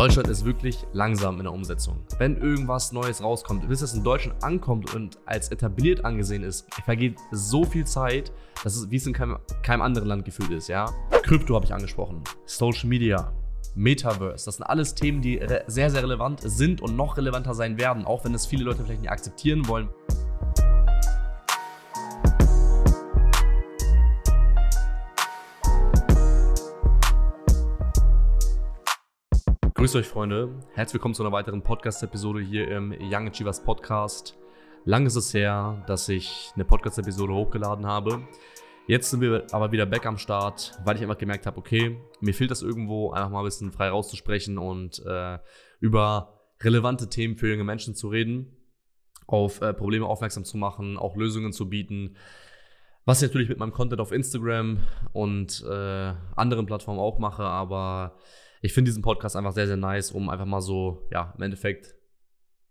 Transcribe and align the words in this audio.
Deutschland 0.00 0.28
ist 0.28 0.46
wirklich 0.46 0.86
langsam 0.94 1.36
in 1.36 1.42
der 1.42 1.52
Umsetzung. 1.52 1.98
Wenn 2.16 2.38
irgendwas 2.38 2.90
Neues 2.90 3.22
rauskommt, 3.22 3.68
bis 3.68 3.82
es 3.82 3.92
in 3.92 4.02
Deutschland 4.02 4.42
ankommt 4.42 4.94
und 4.94 5.18
als 5.26 5.50
etabliert 5.50 6.06
angesehen 6.06 6.42
ist, 6.42 6.66
vergeht 6.86 7.18
so 7.32 7.64
viel 7.64 7.84
Zeit, 7.84 8.32
dass 8.64 8.76
es 8.76 8.90
wie 8.90 8.96
es 8.96 9.06
in 9.06 9.12
keinem, 9.12 9.36
keinem 9.62 9.82
anderen 9.82 10.08
Land 10.08 10.24
gefühlt 10.24 10.52
ist, 10.52 10.68
ja. 10.68 10.86
Krypto 11.22 11.54
habe 11.54 11.66
ich 11.66 11.74
angesprochen, 11.74 12.24
Social 12.46 12.88
Media, 12.88 13.30
Metaverse, 13.74 14.46
das 14.46 14.56
sind 14.56 14.64
alles 14.64 14.94
Themen, 14.94 15.20
die 15.20 15.38
sehr, 15.66 15.90
sehr 15.90 16.02
relevant 16.02 16.40
sind 16.44 16.80
und 16.80 16.96
noch 16.96 17.18
relevanter 17.18 17.52
sein 17.52 17.78
werden, 17.78 18.06
auch 18.06 18.24
wenn 18.24 18.32
es 18.32 18.46
viele 18.46 18.64
Leute 18.64 18.82
vielleicht 18.82 19.02
nicht 19.02 19.10
akzeptieren 19.10 19.68
wollen. 19.68 19.90
Grüßt 29.80 29.96
euch, 29.96 30.08
Freunde. 30.08 30.50
Herzlich 30.74 30.92
willkommen 30.92 31.14
zu 31.14 31.22
einer 31.22 31.32
weiteren 31.32 31.62
Podcast-Episode 31.62 32.42
hier 32.42 32.70
im 32.70 32.94
Young 33.00 33.28
Achievers 33.28 33.64
Podcast. 33.64 34.36
Lang 34.84 35.06
ist 35.06 35.16
es 35.16 35.32
her, 35.32 35.82
dass 35.86 36.06
ich 36.10 36.50
eine 36.54 36.66
Podcast-Episode 36.66 37.32
hochgeladen 37.32 37.86
habe. 37.86 38.20
Jetzt 38.86 39.08
sind 39.08 39.22
wir 39.22 39.46
aber 39.52 39.72
wieder 39.72 39.86
back 39.86 40.04
am 40.04 40.18
Start, 40.18 40.74
weil 40.84 40.96
ich 40.96 41.02
einfach 41.02 41.16
gemerkt 41.16 41.46
habe, 41.46 41.56
okay, 41.56 41.98
mir 42.20 42.34
fehlt 42.34 42.50
das 42.50 42.60
irgendwo, 42.60 43.12
einfach 43.12 43.30
mal 43.30 43.38
ein 43.38 43.46
bisschen 43.46 43.72
frei 43.72 43.88
rauszusprechen 43.88 44.58
und 44.58 45.02
äh, 45.06 45.38
über 45.80 46.42
relevante 46.62 47.08
Themen 47.08 47.38
für 47.38 47.48
junge 47.48 47.64
Menschen 47.64 47.94
zu 47.94 48.08
reden, 48.08 48.54
auf 49.26 49.62
äh, 49.62 49.72
Probleme 49.72 50.04
aufmerksam 50.04 50.44
zu 50.44 50.58
machen, 50.58 50.98
auch 50.98 51.16
Lösungen 51.16 51.54
zu 51.54 51.70
bieten. 51.70 52.16
Was 53.06 53.22
ich 53.22 53.28
natürlich 53.30 53.48
mit 53.48 53.58
meinem 53.58 53.72
Content 53.72 54.02
auf 54.02 54.12
Instagram 54.12 54.80
und 55.14 55.64
äh, 55.66 56.12
anderen 56.36 56.66
Plattformen 56.66 57.00
auch 57.00 57.18
mache, 57.18 57.44
aber 57.44 58.18
ich 58.60 58.72
finde 58.72 58.90
diesen 58.90 59.02
Podcast 59.02 59.36
einfach 59.36 59.52
sehr, 59.52 59.66
sehr 59.66 59.76
nice, 59.76 60.12
um 60.12 60.28
einfach 60.28 60.46
mal 60.46 60.60
so, 60.60 61.08
ja, 61.10 61.34
im 61.36 61.42
Endeffekt 61.42 61.94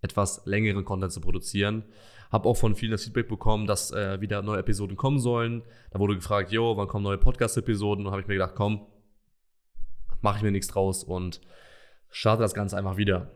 etwas 0.01 0.45
längeren 0.45 0.85
Content 0.85 1.11
zu 1.11 1.21
produzieren. 1.21 1.83
Habe 2.31 2.47
auch 2.47 2.55
von 2.55 2.75
vielen 2.75 2.91
das 2.91 3.03
Feedback 3.03 3.27
bekommen, 3.27 3.65
dass 3.65 3.91
äh, 3.91 4.21
wieder 4.21 4.41
neue 4.41 4.59
Episoden 4.59 4.95
kommen 4.95 5.19
sollen. 5.19 5.63
Da 5.91 5.99
wurde 5.99 6.15
gefragt, 6.15 6.51
jo, 6.51 6.77
wann 6.77 6.87
kommen 6.87 7.03
neue 7.03 7.17
Podcast-Episoden? 7.17 8.05
Und 8.05 8.11
habe 8.11 8.21
ich 8.21 8.27
mir 8.27 8.35
gedacht, 8.35 8.53
komm, 8.55 8.85
mache 10.21 10.37
ich 10.37 10.43
mir 10.43 10.51
nichts 10.51 10.67
draus 10.67 11.03
und 11.03 11.41
starte 12.09 12.43
das 12.43 12.53
Ganze 12.53 12.77
einfach 12.77 12.97
wieder. 12.97 13.31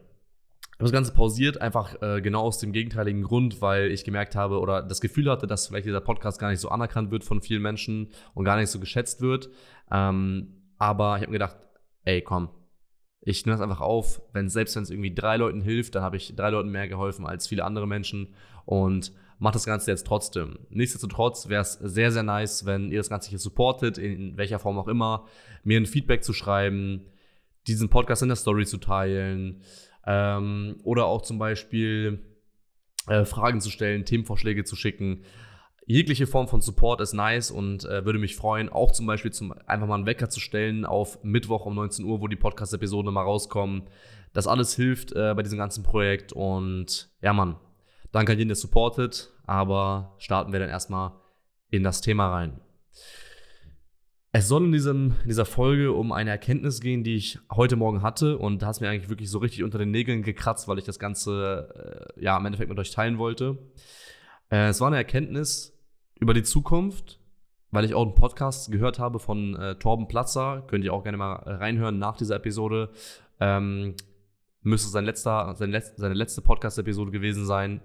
Ich 0.62 0.80
habe 0.80 0.84
das 0.86 0.92
Ganze 0.92 1.14
pausiert, 1.14 1.60
einfach 1.60 2.02
äh, 2.02 2.22
genau 2.22 2.42
aus 2.42 2.60
dem 2.60 2.72
gegenteiligen 2.72 3.24
Grund, 3.24 3.62
weil 3.62 3.92
ich 3.92 4.04
gemerkt 4.04 4.36
habe 4.36 4.60
oder 4.60 4.82
das 4.82 5.02
Gefühl 5.02 5.30
hatte, 5.30 5.48
dass 5.48 5.68
vielleicht 5.68 5.86
dieser 5.86 6.02
Podcast 6.02 6.40
gar 6.40 6.50
nicht 6.50 6.60
so 6.60 6.70
anerkannt 6.70 7.12
wird 7.12 7.24
von 7.24 7.42
vielen 7.42 7.62
Menschen 7.62 8.12
und 8.34 8.46
gar 8.46 8.58
nicht 8.58 8.70
so 8.70 8.80
geschätzt 8.80 9.22
wird. 9.22 9.50
Ähm, 9.92 10.64
aber 10.78 11.16
ich 11.16 11.22
habe 11.22 11.32
mir 11.32 11.40
gedacht, 11.40 11.58
ey, 12.04 12.22
komm, 12.22 12.50
ich 13.22 13.46
nehme 13.46 13.58
das 13.58 13.62
einfach 13.62 13.82
auf, 13.82 14.22
wenn 14.34 14.50
selbst 14.50 14.76
wenn 14.76 14.84
es 14.84 14.90
irgendwie 14.90 15.14
drei 15.14 15.38
Leuten 15.38 15.62
hilft, 15.62 15.96
dann 15.96 16.04
habe 16.04 16.18
ich 16.18 16.36
drei 16.36 16.50
Leuten 16.50 16.70
mehr 16.70 16.88
geholfen 16.88 17.26
als 17.26 17.48
viele 17.48 17.64
andere 17.64 17.88
Menschen 17.88 18.34
und 18.66 19.14
mache 19.40 19.54
das 19.54 19.66
Ganze 19.66 19.92
jetzt 19.92 20.06
trotzdem. 20.06 20.60
Nichtsdestotrotz 20.70 21.48
wäre 21.50 21.62
es 21.62 21.74
sehr, 21.74 22.12
sehr 22.12 22.24
nice, 22.24 22.66
wenn 22.66 22.92
ihr 22.92 23.00
das 23.00 23.10
Ganze 23.10 23.30
hier 23.30 23.40
supportet, 23.40 23.98
in 23.98 24.38
welcher 24.38 24.60
Form 24.60 24.78
auch 24.78 24.88
immer, 24.88 25.26
mir 25.64 25.80
ein 25.80 25.86
Feedback 25.86 26.24
zu 26.24 26.34
schreiben, 26.34 27.06
diesen 27.68 27.90
Podcast 27.90 28.22
in 28.22 28.28
der 28.28 28.36
Story 28.36 28.66
zu 28.66 28.78
teilen 28.78 29.62
ähm, 30.06 30.78
oder 30.84 31.06
auch 31.06 31.22
zum 31.22 31.40
Beispiel 31.40 32.20
äh, 33.08 33.24
Fragen 33.24 33.62
zu 33.62 33.70
stellen, 33.70 34.06
Themenvorschläge 34.06 34.66
zu 34.66 34.76
schicken 34.76 35.24
jegliche 35.86 36.28
Form 36.28 36.48
von 36.48 36.62
Support 36.62 37.02
ist 37.02 37.14
nice 37.14 37.52
und 37.52 37.86
äh, 37.86 38.06
würde 38.06 38.20
mich 38.20 38.36
freuen, 38.36 38.70
auch 38.70 38.92
zum 38.92 39.06
Beispiel 39.06 39.32
zum, 39.32 39.54
einfach 39.66 39.88
mal 39.88 39.96
einen 39.96 40.06
Wecker 40.06 40.30
zu 40.30 40.40
stellen 40.40 40.86
auf 40.86 41.24
Mittwoch 41.24 41.66
um 41.66 41.76
19 41.76 42.06
Uhr, 42.06 42.22
wo 42.22 42.28
die 42.28 42.36
Podcast-Episoden 42.36 43.14
mal 43.14 43.24
rauskommen. 43.24 43.84
Das 44.34 44.48
alles 44.48 44.76
hilft 44.76 45.12
äh, 45.14 45.34
bei 45.36 45.44
diesem 45.44 45.58
ganzen 45.58 45.84
Projekt 45.84 46.34
und 46.34 47.10
ja, 47.22 47.34
Mann, 47.34 47.58
danke 48.12 48.32
an 48.32 48.38
jeden, 48.38 48.50
der 48.50 48.56
supportet, 48.56 49.32
aber 49.46 50.16
starten 50.18 50.52
wir 50.54 50.60
dann 50.60 50.70
erstmal 50.70 51.12
in 51.70 51.84
das 51.84 52.02
Thema 52.02 52.30
rein. 52.30 52.60
Es 54.36 54.48
soll 54.48 54.66
in, 54.66 54.72
diesem, 54.72 55.14
in 55.22 55.28
dieser 55.28 55.46
Folge 55.46 55.92
um 55.92 56.12
eine 56.12 56.32
Erkenntnis 56.32 56.82
gehen, 56.82 57.04
die 57.04 57.16
ich 57.16 57.38
heute 57.52 57.76
Morgen 57.76 58.02
hatte 58.02 58.40
und 58.40 58.62
da 58.62 58.68
hat 58.68 58.76
es 58.76 58.82
mir 58.82 58.90
eigentlich 58.90 59.10
wirklich 59.10 59.30
so 59.30 59.38
richtig 59.38 59.64
unter 59.64 59.78
den 59.78 59.92
Nägeln 59.92 60.24
gekratzt, 60.24 60.68
weil 60.68 60.80
ich 60.80 60.86
das 60.86 60.98
Ganze 60.98 62.10
äh, 62.18 62.24
ja 62.24 62.36
im 62.38 62.46
Endeffekt 62.46 62.70
mit 62.70 62.80
euch 62.80 62.90
teilen 62.90 63.20
wollte. 63.20 63.60
Äh, 64.50 64.70
es 64.70 64.82
war 64.82 64.88
eine 64.88 64.98
Erkenntnis, 64.98 65.73
über 66.24 66.34
die 66.34 66.44
Zukunft, 66.44 67.20
weil 67.72 67.84
ich 67.84 67.94
auch 67.94 68.04
einen 68.04 68.16
Podcast 68.16 68.72
gehört 68.72 68.98
habe 68.98 69.20
von 69.20 69.56
äh, 69.56 69.76
Torben 69.76 70.08
Platzer. 70.08 70.64
Könnt 70.68 70.86
ihr 70.86 70.94
auch 70.94 71.04
gerne 71.04 71.18
mal 71.18 71.34
reinhören 71.34 72.00
nach 72.00 72.16
dieser 72.16 72.38
Episode. 72.38 72.92
Ähm, 73.42 73.96
müsste 74.62 74.90
sein 74.90 75.04
letzter, 75.04 75.54
sein 75.56 75.70
letzt, 75.70 75.98
seine 75.98 76.14
letzte 76.14 76.42
Podcast-Episode 76.42 77.12
gewesen 77.12 77.46
sein 77.46 77.82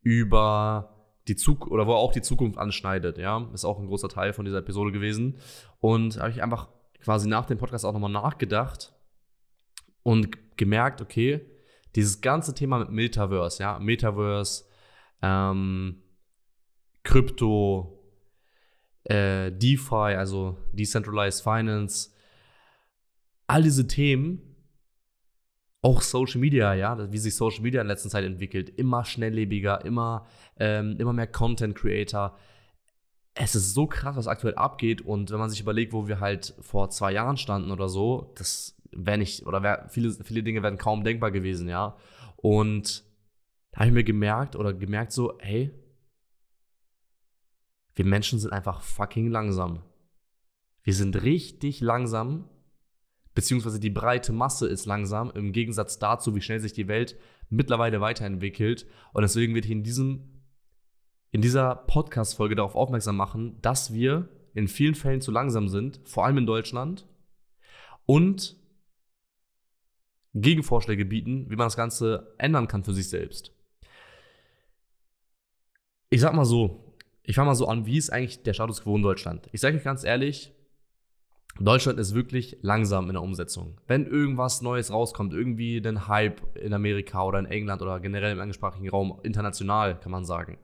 über 0.00 1.12
die 1.28 1.36
Zukunft 1.36 1.70
oder 1.70 1.86
wo 1.86 1.92
er 1.92 1.98
auch 1.98 2.12
die 2.12 2.22
Zukunft 2.22 2.58
anschneidet. 2.58 3.18
Ja, 3.18 3.46
ist 3.52 3.66
auch 3.66 3.78
ein 3.78 3.88
großer 3.88 4.08
Teil 4.08 4.32
von 4.32 4.46
dieser 4.46 4.58
Episode 4.58 4.90
gewesen. 4.90 5.36
Und 5.78 6.18
habe 6.18 6.30
ich 6.30 6.42
einfach 6.42 6.68
quasi 7.04 7.28
nach 7.28 7.44
dem 7.44 7.58
Podcast 7.58 7.84
auch 7.84 7.92
nochmal 7.92 8.10
nachgedacht 8.10 8.94
und 10.02 10.56
gemerkt, 10.56 11.02
okay, 11.02 11.42
dieses 11.94 12.22
ganze 12.22 12.54
Thema 12.54 12.78
mit 12.78 12.90
Metaverse, 12.90 13.62
ja, 13.62 13.78
Metaverse, 13.78 14.64
ähm, 15.20 16.02
Krypto, 17.04 17.98
äh, 19.04 19.50
DeFi, 19.52 20.14
also 20.16 20.58
Decentralized 20.72 21.42
Finance, 21.42 22.10
all 23.46 23.62
diese 23.62 23.86
Themen, 23.86 24.40
auch 25.82 26.00
Social 26.00 26.40
Media, 26.40 26.74
ja, 26.74 27.12
wie 27.12 27.18
sich 27.18 27.34
Social 27.34 27.62
Media 27.62 27.80
in 27.80 27.88
letzter 27.88 28.08
Zeit 28.08 28.24
entwickelt, 28.24 28.70
immer 28.70 29.04
schnelllebiger, 29.04 29.84
immer, 29.84 30.26
ähm, 30.58 30.96
immer 30.98 31.12
mehr 31.12 31.26
Content 31.26 31.74
Creator. 31.74 32.38
Es 33.34 33.56
ist 33.56 33.74
so 33.74 33.88
krass, 33.88 34.14
was 34.14 34.28
aktuell 34.28 34.54
abgeht. 34.54 35.00
Und 35.00 35.32
wenn 35.32 35.40
man 35.40 35.50
sich 35.50 35.60
überlegt, 35.60 35.92
wo 35.92 36.06
wir 36.06 36.20
halt 36.20 36.54
vor 36.60 36.90
zwei 36.90 37.12
Jahren 37.12 37.36
standen 37.36 37.72
oder 37.72 37.88
so, 37.88 38.32
das 38.36 38.76
wäre 38.92 39.18
nicht, 39.18 39.44
oder 39.46 39.62
wär, 39.64 39.88
viele, 39.88 40.12
viele 40.12 40.44
Dinge 40.44 40.62
wären 40.62 40.78
kaum 40.78 41.02
denkbar 41.02 41.32
gewesen, 41.32 41.68
ja. 41.68 41.96
Und 42.36 43.04
da 43.72 43.80
habe 43.80 43.88
ich 43.88 43.94
mir 43.94 44.04
gemerkt 44.04 44.54
oder 44.54 44.72
gemerkt 44.72 45.12
so, 45.12 45.36
hey, 45.40 45.72
wir 47.94 48.04
Menschen 48.04 48.38
sind 48.38 48.52
einfach 48.52 48.82
fucking 48.82 49.28
langsam. 49.28 49.82
Wir 50.82 50.94
sind 50.94 51.22
richtig 51.22 51.80
langsam, 51.80 52.48
beziehungsweise 53.34 53.78
die 53.78 53.90
breite 53.90 54.32
Masse 54.32 54.66
ist 54.66 54.86
langsam, 54.86 55.30
im 55.30 55.52
Gegensatz 55.52 55.98
dazu, 55.98 56.34
wie 56.34 56.40
schnell 56.40 56.60
sich 56.60 56.72
die 56.72 56.88
Welt 56.88 57.18
mittlerweile 57.50 58.00
weiterentwickelt. 58.00 58.86
Und 59.12 59.22
deswegen 59.22 59.54
wird 59.54 59.66
ich 59.66 59.70
in, 59.70 59.84
diesem, 59.84 60.42
in 61.30 61.42
dieser 61.42 61.74
Podcast-Folge 61.74 62.56
darauf 62.56 62.74
aufmerksam 62.74 63.16
machen, 63.16 63.60
dass 63.60 63.92
wir 63.92 64.28
in 64.54 64.68
vielen 64.68 64.94
Fällen 64.94 65.20
zu 65.20 65.30
langsam 65.30 65.68
sind, 65.68 66.00
vor 66.04 66.26
allem 66.26 66.38
in 66.38 66.46
Deutschland, 66.46 67.06
und 68.04 68.56
Gegenvorschläge 70.34 71.04
bieten, 71.04 71.50
wie 71.50 71.56
man 71.56 71.66
das 71.66 71.76
Ganze 71.76 72.34
ändern 72.38 72.68
kann 72.68 72.84
für 72.84 72.94
sich 72.94 73.08
selbst. 73.08 73.54
Ich 76.10 76.20
sag 76.20 76.34
mal 76.34 76.44
so, 76.44 76.81
ich 77.24 77.36
fange 77.36 77.46
mal 77.46 77.54
so 77.54 77.68
an, 77.68 77.86
wie 77.86 77.98
ist 77.98 78.10
eigentlich 78.10 78.42
der 78.42 78.52
Status 78.52 78.82
quo 78.82 78.96
in 78.96 79.02
Deutschland? 79.02 79.48
Ich 79.52 79.60
sage 79.60 79.76
euch 79.76 79.84
ganz 79.84 80.04
ehrlich, 80.04 80.52
Deutschland 81.60 81.98
ist 81.98 82.14
wirklich 82.14 82.56
langsam 82.62 83.08
in 83.08 83.12
der 83.12 83.22
Umsetzung. 83.22 83.78
Wenn 83.86 84.06
irgendwas 84.06 84.62
Neues 84.62 84.90
rauskommt, 84.90 85.34
irgendwie 85.34 85.76
ein 85.86 86.08
Hype 86.08 86.40
in 86.56 86.72
Amerika 86.72 87.22
oder 87.24 87.38
in 87.38 87.46
England 87.46 87.82
oder 87.82 88.00
generell 88.00 88.32
im 88.32 88.40
englischsprachigen 88.40 88.88
Raum, 88.88 89.20
international 89.22 90.00
kann 90.00 90.12
man 90.12 90.24
sagen, 90.24 90.58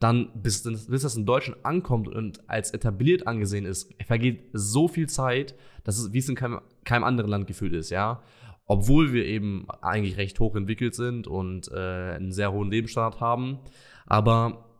dann 0.00 0.30
bis, 0.34 0.62
bis 0.62 1.02
das 1.02 1.16
in 1.16 1.24
Deutschland 1.24 1.64
ankommt 1.64 2.08
und 2.08 2.48
als 2.48 2.72
etabliert 2.72 3.26
angesehen 3.26 3.64
ist, 3.64 3.90
vergeht 4.06 4.50
so 4.52 4.86
viel 4.86 5.08
Zeit, 5.08 5.54
dass 5.82 5.98
es 5.98 6.12
wie 6.12 6.18
es 6.18 6.28
in 6.28 6.34
keinem, 6.34 6.60
keinem 6.84 7.04
anderen 7.04 7.30
Land 7.30 7.46
gefühlt 7.46 7.72
ist, 7.72 7.90
ja. 7.90 8.22
Obwohl 8.66 9.12
wir 9.12 9.24
eben 9.24 9.66
eigentlich 9.82 10.16
recht 10.16 10.40
hoch 10.40 10.56
entwickelt 10.56 10.94
sind 10.94 11.26
und 11.26 11.70
äh, 11.72 12.14
einen 12.14 12.32
sehr 12.32 12.52
hohen 12.52 12.70
Lebensstandard 12.70 13.20
haben. 13.20 13.58
Aber 14.06 14.73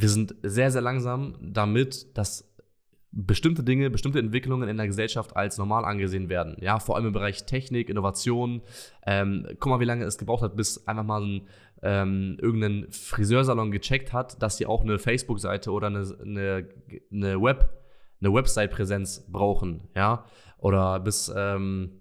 wir 0.00 0.08
sind 0.08 0.34
sehr, 0.42 0.70
sehr 0.70 0.80
langsam 0.80 1.36
damit, 1.40 2.16
dass 2.16 2.50
bestimmte 3.12 3.64
Dinge, 3.64 3.90
bestimmte 3.90 4.20
Entwicklungen 4.20 4.68
in 4.68 4.76
der 4.76 4.86
Gesellschaft 4.86 5.36
als 5.36 5.58
normal 5.58 5.84
angesehen 5.84 6.28
werden. 6.28 6.56
Ja, 6.60 6.78
vor 6.78 6.96
allem 6.96 7.06
im 7.06 7.12
Bereich 7.12 7.44
Technik, 7.44 7.88
Innovation. 7.88 8.62
Ähm, 9.04 9.46
guck 9.58 9.70
mal, 9.70 9.80
wie 9.80 9.84
lange 9.84 10.04
es 10.04 10.16
gebraucht 10.16 10.42
hat, 10.42 10.56
bis 10.56 10.86
einfach 10.86 11.04
mal 11.04 11.22
ein, 11.22 11.48
ähm, 11.82 12.38
irgendein 12.40 12.86
Friseursalon 12.90 13.72
gecheckt 13.72 14.12
hat, 14.12 14.40
dass 14.42 14.58
sie 14.58 14.66
auch 14.66 14.82
eine 14.82 14.98
Facebook-Seite 14.98 15.72
oder 15.72 15.88
eine, 15.88 16.06
eine, 16.22 16.68
eine 17.10 17.42
Web, 17.42 17.70
eine 18.20 18.32
Website-Präsenz 18.32 19.26
brauchen. 19.28 19.88
Ja, 19.96 20.24
oder 20.58 21.00
bis, 21.00 21.32
ähm, 21.34 22.00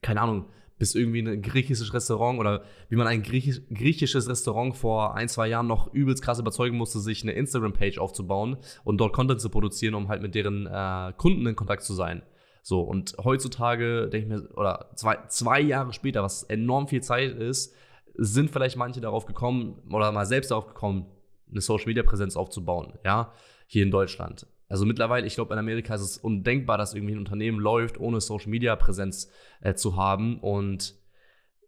keine 0.00 0.22
Ahnung, 0.22 0.46
bis 0.78 0.94
irgendwie 0.94 1.20
ein 1.20 1.42
griechisches 1.42 1.94
Restaurant 1.94 2.38
oder 2.38 2.62
wie 2.88 2.96
man 2.96 3.06
ein 3.06 3.22
Griechisch, 3.22 3.62
griechisches 3.72 4.28
Restaurant 4.28 4.76
vor 4.76 5.14
ein, 5.14 5.28
zwei 5.28 5.48
Jahren 5.48 5.66
noch 5.66 5.92
übelst 5.92 6.22
krass 6.22 6.38
überzeugen 6.38 6.76
musste, 6.76 7.00
sich 7.00 7.22
eine 7.22 7.32
Instagram-Page 7.32 7.98
aufzubauen 7.98 8.58
und 8.84 8.98
dort 8.98 9.12
Content 9.12 9.40
zu 9.40 9.48
produzieren, 9.48 9.94
um 9.94 10.08
halt 10.08 10.22
mit 10.22 10.34
deren 10.34 10.66
äh, 10.66 11.12
Kunden 11.16 11.46
in 11.46 11.56
Kontakt 11.56 11.82
zu 11.82 11.94
sein. 11.94 12.22
So, 12.62 12.80
und 12.80 13.16
heutzutage 13.22 14.08
denke 14.08 14.34
ich 14.34 14.42
mir, 14.42 14.50
oder 14.56 14.90
zwei, 14.96 15.18
zwei 15.28 15.60
Jahre 15.60 15.92
später, 15.92 16.22
was 16.22 16.42
enorm 16.42 16.88
viel 16.88 17.02
Zeit 17.02 17.32
ist, 17.36 17.72
sind 18.14 18.50
vielleicht 18.50 18.76
manche 18.76 19.00
darauf 19.00 19.26
gekommen 19.26 19.82
oder 19.90 20.10
mal 20.12 20.26
selbst 20.26 20.50
darauf 20.50 20.66
gekommen, 20.66 21.06
eine 21.50 21.60
Social 21.60 21.86
Media 21.86 22.02
Präsenz 22.02 22.36
aufzubauen, 22.36 22.98
ja, 23.04 23.32
hier 23.66 23.82
in 23.82 23.90
Deutschland. 23.90 24.46
Also 24.68 24.84
mittlerweile, 24.84 25.26
ich 25.26 25.34
glaube, 25.34 25.54
in 25.54 25.58
Amerika 25.58 25.94
ist 25.94 26.00
es 26.02 26.18
undenkbar, 26.18 26.76
dass 26.76 26.94
irgendwie 26.94 27.14
ein 27.14 27.20
Unternehmen 27.20 27.60
läuft, 27.60 27.98
ohne 27.98 28.20
Social 28.20 28.50
Media 28.50 28.74
Präsenz 28.76 29.30
äh, 29.60 29.74
zu 29.74 29.96
haben. 29.96 30.40
Und 30.40 30.94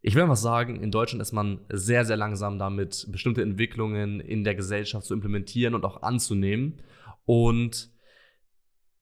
ich 0.02 0.14
will 0.14 0.22
einfach 0.22 0.36
sagen, 0.36 0.82
in 0.82 0.90
Deutschland 0.90 1.22
ist 1.22 1.32
man 1.32 1.60
sehr, 1.68 2.04
sehr 2.04 2.16
langsam 2.16 2.58
damit, 2.58 3.06
bestimmte 3.10 3.42
Entwicklungen 3.42 4.20
in 4.20 4.42
der 4.42 4.54
Gesellschaft 4.54 5.06
zu 5.06 5.14
implementieren 5.14 5.74
und 5.74 5.84
auch 5.84 6.02
anzunehmen. 6.02 6.82
Und 7.24 7.90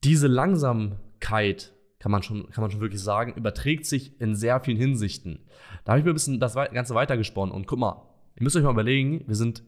diese 0.03 0.27
Langsamkeit, 0.27 1.73
kann 1.99 2.11
man 2.11 2.21
schon, 2.21 2.49
kann 2.51 2.61
man 2.61 2.69
schon 2.69 2.81
wirklich 2.81 3.01
sagen, 3.01 3.33
überträgt 3.33 3.85
sich 3.85 4.21
in 4.21 4.35
sehr 4.35 4.59
vielen 4.59 4.77
Hinsichten. 4.77 5.47
Da 5.83 5.91
habe 5.91 5.99
ich 5.99 6.05
mir 6.05 6.11
ein 6.11 6.15
bisschen 6.15 6.39
das 6.39 6.53
Ganze 6.53 6.93
weitergesponnen. 6.93 7.53
Und 7.53 7.65
guck 7.65 7.79
mal, 7.79 8.07
ihr 8.35 8.43
müsst 8.43 8.55
euch 8.55 8.63
mal 8.63 8.71
überlegen, 8.71 9.23
wir 9.27 9.35
sind 9.35 9.63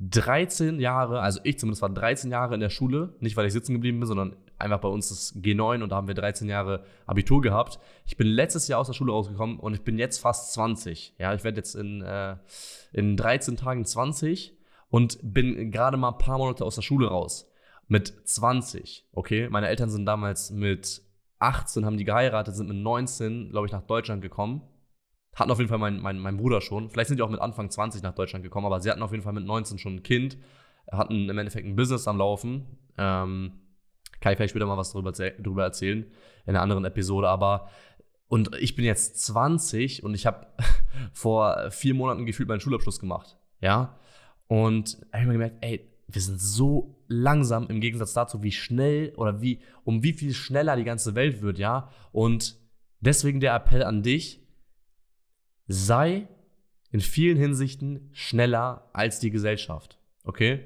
13 0.00 0.78
Jahre, 0.78 1.20
also 1.20 1.40
ich 1.42 1.58
zumindest 1.58 1.82
war 1.82 1.90
13 1.90 2.30
Jahre 2.30 2.54
in 2.54 2.60
der 2.60 2.70
Schule, 2.70 3.14
nicht 3.18 3.36
weil 3.36 3.46
ich 3.46 3.52
sitzen 3.52 3.72
geblieben 3.72 3.98
bin, 3.98 4.06
sondern 4.06 4.36
einfach 4.56 4.78
bei 4.78 4.88
uns 4.88 5.08
das 5.08 5.34
G9 5.36 5.82
und 5.82 5.90
da 5.90 5.96
haben 5.96 6.06
wir 6.06 6.14
13 6.14 6.48
Jahre 6.48 6.84
Abitur 7.06 7.42
gehabt. 7.42 7.80
Ich 8.06 8.16
bin 8.16 8.28
letztes 8.28 8.68
Jahr 8.68 8.78
aus 8.78 8.86
der 8.86 8.94
Schule 8.94 9.12
rausgekommen 9.12 9.58
und 9.58 9.74
ich 9.74 9.82
bin 9.82 9.98
jetzt 9.98 10.18
fast 10.18 10.52
20. 10.52 11.14
Ja, 11.18 11.34
ich 11.34 11.42
werde 11.42 11.56
jetzt 11.56 11.74
in, 11.74 12.02
äh, 12.02 12.36
in 12.92 13.16
13 13.16 13.56
Tagen 13.56 13.84
20 13.84 14.56
und 14.88 15.18
bin 15.22 15.72
gerade 15.72 15.96
mal 15.96 16.10
ein 16.10 16.18
paar 16.18 16.38
Monate 16.38 16.64
aus 16.64 16.76
der 16.76 16.82
Schule 16.82 17.08
raus. 17.08 17.50
Mit 17.88 18.12
20, 18.28 19.06
okay? 19.12 19.48
Meine 19.48 19.66
Eltern 19.66 19.90
sind 19.90 20.06
damals 20.06 20.50
mit 20.50 21.02
18, 21.40 21.84
haben 21.84 21.96
die 21.96 22.04
geheiratet, 22.04 22.54
sind 22.54 22.68
mit 22.68 22.76
19, 22.76 23.50
glaube 23.50 23.66
ich, 23.66 23.72
nach 23.72 23.82
Deutschland 23.82 24.22
gekommen 24.22 24.62
hatten 25.34 25.50
auf 25.50 25.58
jeden 25.58 25.68
Fall 25.68 25.78
mein, 25.78 26.00
mein, 26.00 26.18
mein 26.18 26.36
Bruder 26.36 26.60
schon. 26.60 26.90
Vielleicht 26.90 27.08
sind 27.08 27.18
die 27.18 27.22
auch 27.22 27.30
mit 27.30 27.40
Anfang 27.40 27.70
20 27.70 28.02
nach 28.02 28.14
Deutschland 28.14 28.42
gekommen, 28.42 28.66
aber 28.66 28.80
sie 28.80 28.90
hatten 28.90 29.02
auf 29.02 29.12
jeden 29.12 29.22
Fall 29.22 29.32
mit 29.32 29.44
19 29.44 29.78
schon 29.78 29.96
ein 29.96 30.02
Kind, 30.02 30.36
hatten 30.90 31.28
im 31.28 31.38
Endeffekt 31.38 31.66
ein 31.66 31.76
Business 31.76 32.08
am 32.08 32.18
Laufen. 32.18 32.78
Ähm, 32.96 33.60
kann 34.20 34.32
ich 34.32 34.36
vielleicht 34.36 34.50
später 34.50 34.66
mal 34.66 34.76
was 34.76 34.92
darüber, 34.92 35.12
darüber 35.12 35.62
erzählen 35.62 36.06
in 36.44 36.50
einer 36.50 36.62
anderen 36.62 36.84
Episode, 36.84 37.28
aber 37.28 37.68
und 38.28 38.54
ich 38.60 38.76
bin 38.76 38.84
jetzt 38.84 39.24
20 39.24 40.02
und 40.02 40.14
ich 40.14 40.26
habe 40.26 40.46
vor 41.12 41.70
vier 41.70 41.94
Monaten 41.94 42.26
gefühlt 42.26 42.48
meinen 42.48 42.60
Schulabschluss 42.60 43.00
gemacht. 43.00 43.38
Ja. 43.60 43.98
Und 44.46 44.98
habe 45.12 45.22
ich 45.22 45.26
mir 45.26 45.32
gemerkt, 45.34 45.56
ey, 45.62 45.90
wir 46.06 46.22
sind 46.22 46.40
so 46.40 47.02
langsam 47.06 47.68
im 47.68 47.80
Gegensatz 47.80 48.12
dazu, 48.12 48.42
wie 48.42 48.52
schnell 48.52 49.14
oder 49.16 49.40
wie, 49.40 49.60
um 49.84 50.02
wie 50.02 50.12
viel 50.12 50.34
schneller 50.34 50.76
die 50.76 50.84
ganze 50.84 51.14
Welt 51.14 51.42
wird, 51.42 51.58
ja. 51.58 51.90
Und 52.12 52.58
deswegen 53.00 53.40
der 53.40 53.54
Appell 53.54 53.82
an 53.82 54.02
dich, 54.02 54.46
sei 55.68 56.26
in 56.90 57.00
vielen 57.00 57.36
Hinsichten 57.36 58.10
schneller 58.12 58.88
als 58.92 59.20
die 59.20 59.30
Gesellschaft. 59.30 59.98
Okay? 60.24 60.64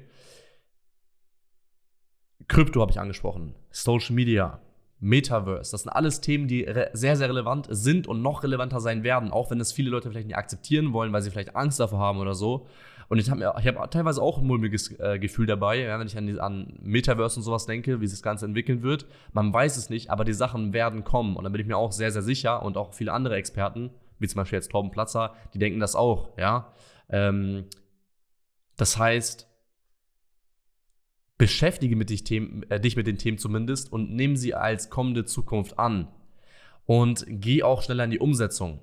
Krypto 2.47 2.81
habe 2.81 2.91
ich 2.91 2.99
angesprochen, 2.99 3.55
Social 3.71 4.15
Media, 4.15 4.59
Metaverse, 4.99 5.71
das 5.71 5.81
sind 5.81 5.91
alles 5.91 6.21
Themen, 6.21 6.47
die 6.47 6.65
sehr, 6.93 7.17
sehr 7.17 7.29
relevant 7.29 7.67
sind 7.69 8.07
und 8.07 8.21
noch 8.21 8.43
relevanter 8.43 8.79
sein 8.79 9.03
werden, 9.03 9.31
auch 9.31 9.51
wenn 9.51 9.59
es 9.59 9.73
viele 9.73 9.89
Leute 9.89 10.09
vielleicht 10.09 10.27
nicht 10.27 10.37
akzeptieren 10.37 10.93
wollen, 10.93 11.11
weil 11.11 11.21
sie 11.21 11.29
vielleicht 11.29 11.55
Angst 11.55 11.79
davor 11.79 11.99
haben 11.99 12.19
oder 12.19 12.33
so. 12.33 12.67
Und 13.09 13.19
ich 13.19 13.29
habe 13.29 13.45
hab 13.45 13.91
teilweise 13.91 14.21
auch 14.21 14.37
ein 14.37 14.47
mulmiges 14.47 14.97
äh, 14.99 15.19
Gefühl 15.19 15.45
dabei, 15.45 15.81
ja, 15.81 15.99
wenn 15.99 16.07
ich 16.07 16.17
an, 16.17 16.39
an 16.39 16.73
Metaverse 16.81 17.37
und 17.37 17.43
sowas 17.43 17.65
denke, 17.65 17.99
wie 17.99 18.07
sich 18.07 18.17
das 18.17 18.23
Ganze 18.23 18.45
entwickeln 18.45 18.81
wird. 18.81 19.05
Man 19.33 19.53
weiß 19.53 19.75
es 19.75 19.89
nicht, 19.89 20.09
aber 20.09 20.23
die 20.23 20.33
Sachen 20.33 20.71
werden 20.71 21.03
kommen. 21.03 21.35
Und 21.35 21.43
da 21.43 21.49
bin 21.49 21.59
ich 21.59 21.67
mir 21.67 21.77
auch 21.77 21.91
sehr, 21.91 22.11
sehr 22.11 22.21
sicher 22.21 22.63
und 22.63 22.77
auch 22.77 22.93
viele 22.93 23.11
andere 23.11 23.35
Experten, 23.35 23.91
wie 24.23 24.27
zum 24.27 24.39
Beispiel 24.39 24.57
jetzt 24.57 24.71
Torben 24.71 24.89
Platzer, 24.89 25.35
die 25.53 25.59
denken 25.59 25.79
das 25.79 25.95
auch, 25.95 26.35
ja. 26.37 26.73
Ähm, 27.09 27.65
das 28.75 28.97
heißt, 28.97 29.47
beschäftige 31.37 31.95
mit 31.95 32.09
dich, 32.09 32.23
Themen, 32.23 32.63
äh, 32.69 32.79
dich 32.79 32.95
mit 32.95 33.05
den 33.05 33.17
Themen 33.17 33.37
zumindest 33.37 33.91
und 33.91 34.11
nimm 34.11 34.35
sie 34.35 34.53
als 34.53 34.89
kommende 34.89 35.25
Zukunft 35.25 35.77
an. 35.77 36.07
Und 36.85 37.25
geh 37.27 37.63
auch 37.63 37.81
schneller 37.81 38.03
in 38.03 38.11
die 38.11 38.19
Umsetzung. 38.19 38.79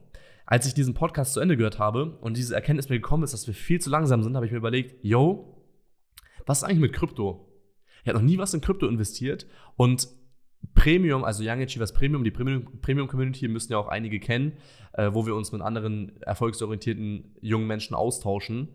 Als 0.47 0.67
ich 0.67 0.75
diesen 0.75 0.95
Podcast 0.95 1.35
zu 1.35 1.41
Ende 1.41 1.57
gehört 1.57 1.79
habe 1.79 2.19
und 2.21 2.37
diese 2.37 2.55
Erkenntnis 2.55 2.89
mir 2.89 2.97
gekommen 2.97 3.23
ist, 3.23 3.33
dass 3.33 3.47
wir 3.47 3.55
viel 3.55 3.81
zu 3.81 3.91
langsam 3.91 4.23
sind, 4.23 4.37
habe 4.37 4.47
ich 4.47 4.53
mir 4.53 4.59
überlegt, 4.59 5.05
yo, 5.05 5.65
was 6.47 6.59
ist 6.59 6.65
eigentlich 6.65 6.81
mit 6.81 6.93
Krypto? 6.93 7.49
Ich 8.03 8.09
habe 8.09 8.19
noch 8.19 8.25
nie 8.25 8.39
was 8.39 8.55
in 8.55 8.61
Krypto 8.61 8.87
investiert 8.87 9.47
und 9.77 10.09
Premium, 10.75 11.25
also 11.25 11.43
Young 11.45 11.61
Achievers 11.63 11.93
Premium, 11.93 12.25
die 12.25 12.31
Premium-Community 12.31 13.49
müssen 13.49 13.73
ja 13.73 13.79
auch 13.79 13.89
einige 13.89 14.19
kennen, 14.19 14.53
äh, 14.95 15.11
wo 15.13 15.27
wir 15.27 15.35
uns 15.35 15.53
mit 15.53 15.61
anderen 15.63 16.21
erfolgsorientierten 16.23 17.37
jungen 17.41 17.67
Menschen 17.67 17.95
austauschen 17.95 18.69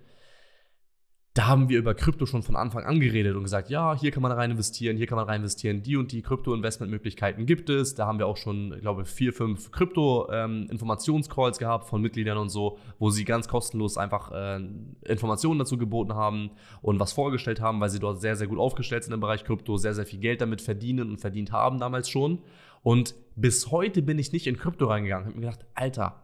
da 1.36 1.48
haben 1.48 1.68
wir 1.68 1.78
über 1.78 1.94
Krypto 1.94 2.26
schon 2.26 2.44
von 2.44 2.56
Anfang 2.56 2.86
an 2.86 3.02
geredet 3.02 3.36
und 3.36 3.44
gesagt, 3.44 3.70
ja, 3.70 3.94
hier 3.94 4.12
kann 4.12 4.24
man 4.24 4.32
rein 4.32 4.52
investieren, 4.52 4.96
hier 4.96 5.06
kann 5.06 5.18
man 5.18 5.26
rein 5.26 5.42
investieren, 5.42 5.84
die 5.84 5.98
und 5.98 6.14
die 6.14 6.22
Krypto-Investment-Möglichkeiten 6.22 7.46
gibt 7.46 7.70
es. 7.70 7.94
Da 7.94 8.08
haben 8.08 8.20
wir 8.20 8.28
auch 8.28 8.38
schon, 8.38 8.80
glaube 8.80 9.02
ich, 9.02 9.10
vier, 9.10 9.34
fünf 9.34 9.70
Krypto-Informationscalls 9.74 11.58
ähm, 11.58 11.60
gehabt 11.60 11.90
von 11.90 12.02
Mitgliedern 12.02 12.38
und 12.38 12.48
so, 12.48 12.80
wo 13.00 13.10
sie 13.10 13.26
ganz 13.26 13.50
kostenlos 13.50 13.98
einfach 13.98 14.32
äh, 14.32 14.62
Informationen 15.02 15.60
dazu 15.60 15.78
geboten 15.78 16.14
haben 16.14 16.52
und 16.82 17.02
was 17.02 17.12
vorgestellt 17.12 17.60
haben, 17.60 17.82
weil 17.82 17.90
sie 17.90 18.00
dort 18.00 18.22
sehr, 18.22 18.38
sehr 18.38 18.48
gut 18.48 18.58
aufgestellt 18.58 19.04
sind 19.04 19.14
im 19.14 19.20
Bereich 19.20 19.44
Krypto, 19.44 19.76
sehr, 19.76 19.94
sehr 19.94 20.06
viel 20.06 20.20
Geld 20.20 20.40
damit 20.40 20.62
verdienen 20.62 21.10
und 21.10 21.18
verdient 21.20 21.52
haben 21.52 21.80
damals 21.80 22.10
schon. 22.10 22.44
Und 22.82 23.14
bis 23.36 23.72
heute 23.72 24.02
bin 24.02 24.18
ich 24.20 24.32
nicht 24.32 24.48
in 24.48 24.56
Krypto 24.56 24.86
reingegangen. 24.86 25.28
Ich 25.28 25.34
habe 25.34 25.40
mir 25.42 25.52
gedacht, 25.52 25.66
Alter, 25.74 26.24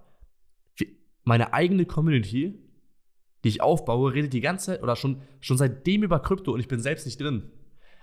meine 1.25 1.53
eigene 1.53 1.85
Community 1.85 2.70
die 3.43 3.49
ich 3.49 3.61
aufbaue, 3.61 4.13
redet 4.13 4.33
die 4.33 4.41
ganze 4.41 4.67
Zeit 4.67 4.83
oder 4.83 4.95
schon, 4.95 5.21
schon 5.39 5.57
seitdem 5.57 6.03
über 6.03 6.19
Krypto 6.19 6.51
und 6.51 6.59
ich 6.59 6.67
bin 6.67 6.79
selbst 6.79 7.05
nicht 7.05 7.19
drin. 7.19 7.51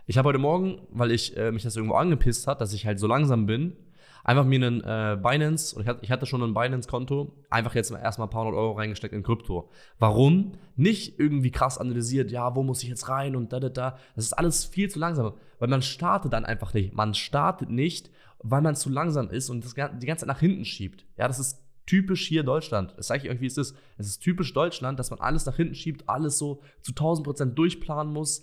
Ich 0.06 0.16
habe 0.16 0.28
heute 0.28 0.38
Morgen, 0.38 0.80
weil 0.90 1.10
ich 1.10 1.36
äh, 1.36 1.52
mich 1.52 1.62
das 1.62 1.76
irgendwo 1.76 1.96
angepisst 1.96 2.46
hat, 2.46 2.60
dass 2.60 2.72
ich 2.72 2.86
halt 2.86 2.98
so 2.98 3.06
langsam 3.06 3.46
bin, 3.46 3.76
einfach 4.24 4.44
mir 4.44 4.56
einen 4.56 4.82
äh, 4.82 5.18
Binance, 5.22 5.76
und 5.76 5.82
ich 5.82 5.88
hatte, 5.88 6.00
ich 6.02 6.10
hatte 6.10 6.26
schon 6.26 6.42
ein 6.42 6.54
Binance-Konto, 6.54 7.34
einfach 7.50 7.74
jetzt 7.74 7.90
erstmal 7.90 8.26
ein 8.28 8.30
paar 8.30 8.44
hundert 8.44 8.58
Euro 8.58 8.72
reingesteckt 8.72 9.14
in 9.14 9.22
Krypto. 9.22 9.70
Warum? 9.98 10.52
Nicht 10.76 11.18
irgendwie 11.18 11.50
krass 11.50 11.78
analysiert, 11.78 12.30
ja, 12.30 12.54
wo 12.54 12.62
muss 12.62 12.82
ich 12.82 12.88
jetzt 12.88 13.08
rein 13.08 13.36
und 13.36 13.52
da, 13.52 13.60
da, 13.60 13.68
da. 13.68 13.98
Das 14.16 14.24
ist 14.24 14.32
alles 14.32 14.64
viel 14.64 14.90
zu 14.90 14.98
langsam, 14.98 15.34
weil 15.58 15.68
man 15.68 15.82
startet 15.82 16.32
dann 16.32 16.44
einfach 16.44 16.74
nicht. 16.74 16.94
Man 16.94 17.14
startet 17.14 17.70
nicht, 17.70 18.10
weil 18.40 18.62
man 18.62 18.76
zu 18.76 18.90
langsam 18.90 19.30
ist 19.30 19.50
und 19.50 19.64
das 19.64 19.74
die 19.74 20.06
ganze 20.06 20.26
Zeit 20.26 20.28
nach 20.28 20.40
hinten 20.40 20.64
schiebt. 20.64 21.06
Ja, 21.16 21.28
das 21.28 21.38
ist 21.38 21.62
typisch 21.88 22.28
hier 22.28 22.42
Deutschland. 22.42 22.92
Das 22.96 23.06
zeige 23.06 23.26
ich 23.26 23.30
euch, 23.32 23.40
wie 23.40 23.46
es 23.46 23.56
ist. 23.56 23.74
Es 23.96 24.06
ist 24.06 24.18
typisch 24.20 24.52
Deutschland, 24.52 24.98
dass 24.98 25.10
man 25.10 25.20
alles 25.20 25.46
nach 25.46 25.56
hinten 25.56 25.74
schiebt, 25.74 26.08
alles 26.08 26.38
so 26.38 26.60
zu 26.82 26.92
1000 26.92 27.24
Prozent 27.24 27.58
durchplanen 27.58 28.12
muss. 28.12 28.42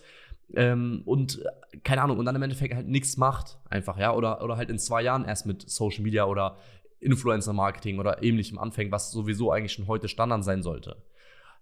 Ähm, 0.54 1.04
und 1.06 1.46
äh, 1.46 1.78
keine 1.84 2.02
Ahnung, 2.02 2.18
und 2.18 2.26
dann 2.26 2.36
im 2.36 2.42
Endeffekt 2.42 2.74
halt 2.74 2.88
nichts 2.88 3.18
macht, 3.18 3.60
einfach, 3.70 3.98
ja, 3.98 4.14
oder, 4.14 4.44
oder 4.44 4.58
halt 4.58 4.70
in 4.70 4.80
zwei 4.80 5.02
Jahren 5.02 5.26
erst 5.26 5.46
mit 5.46 5.70
Social 5.70 6.04
Media 6.04 6.26
oder 6.26 6.58
Influencer-Marketing 7.00 8.00
oder 8.00 8.24
ähnlichem 8.24 8.58
anfängt, 8.58 8.92
was 8.92 9.12
sowieso 9.12 9.52
eigentlich 9.52 9.74
schon 9.74 9.88
heute 9.88 10.08
Standard 10.08 10.44
sein 10.44 10.64
sollte. 10.64 10.98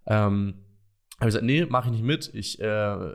Ähm, 0.06 0.64
habe 1.18 1.28
ich 1.28 1.34
gesagt, 1.34 1.44
nee, 1.44 1.64
mache 1.66 1.88
ich 1.88 1.92
nicht 1.92 2.04
mit. 2.04 2.30
Ich 2.34 2.60
äh, 2.60 3.12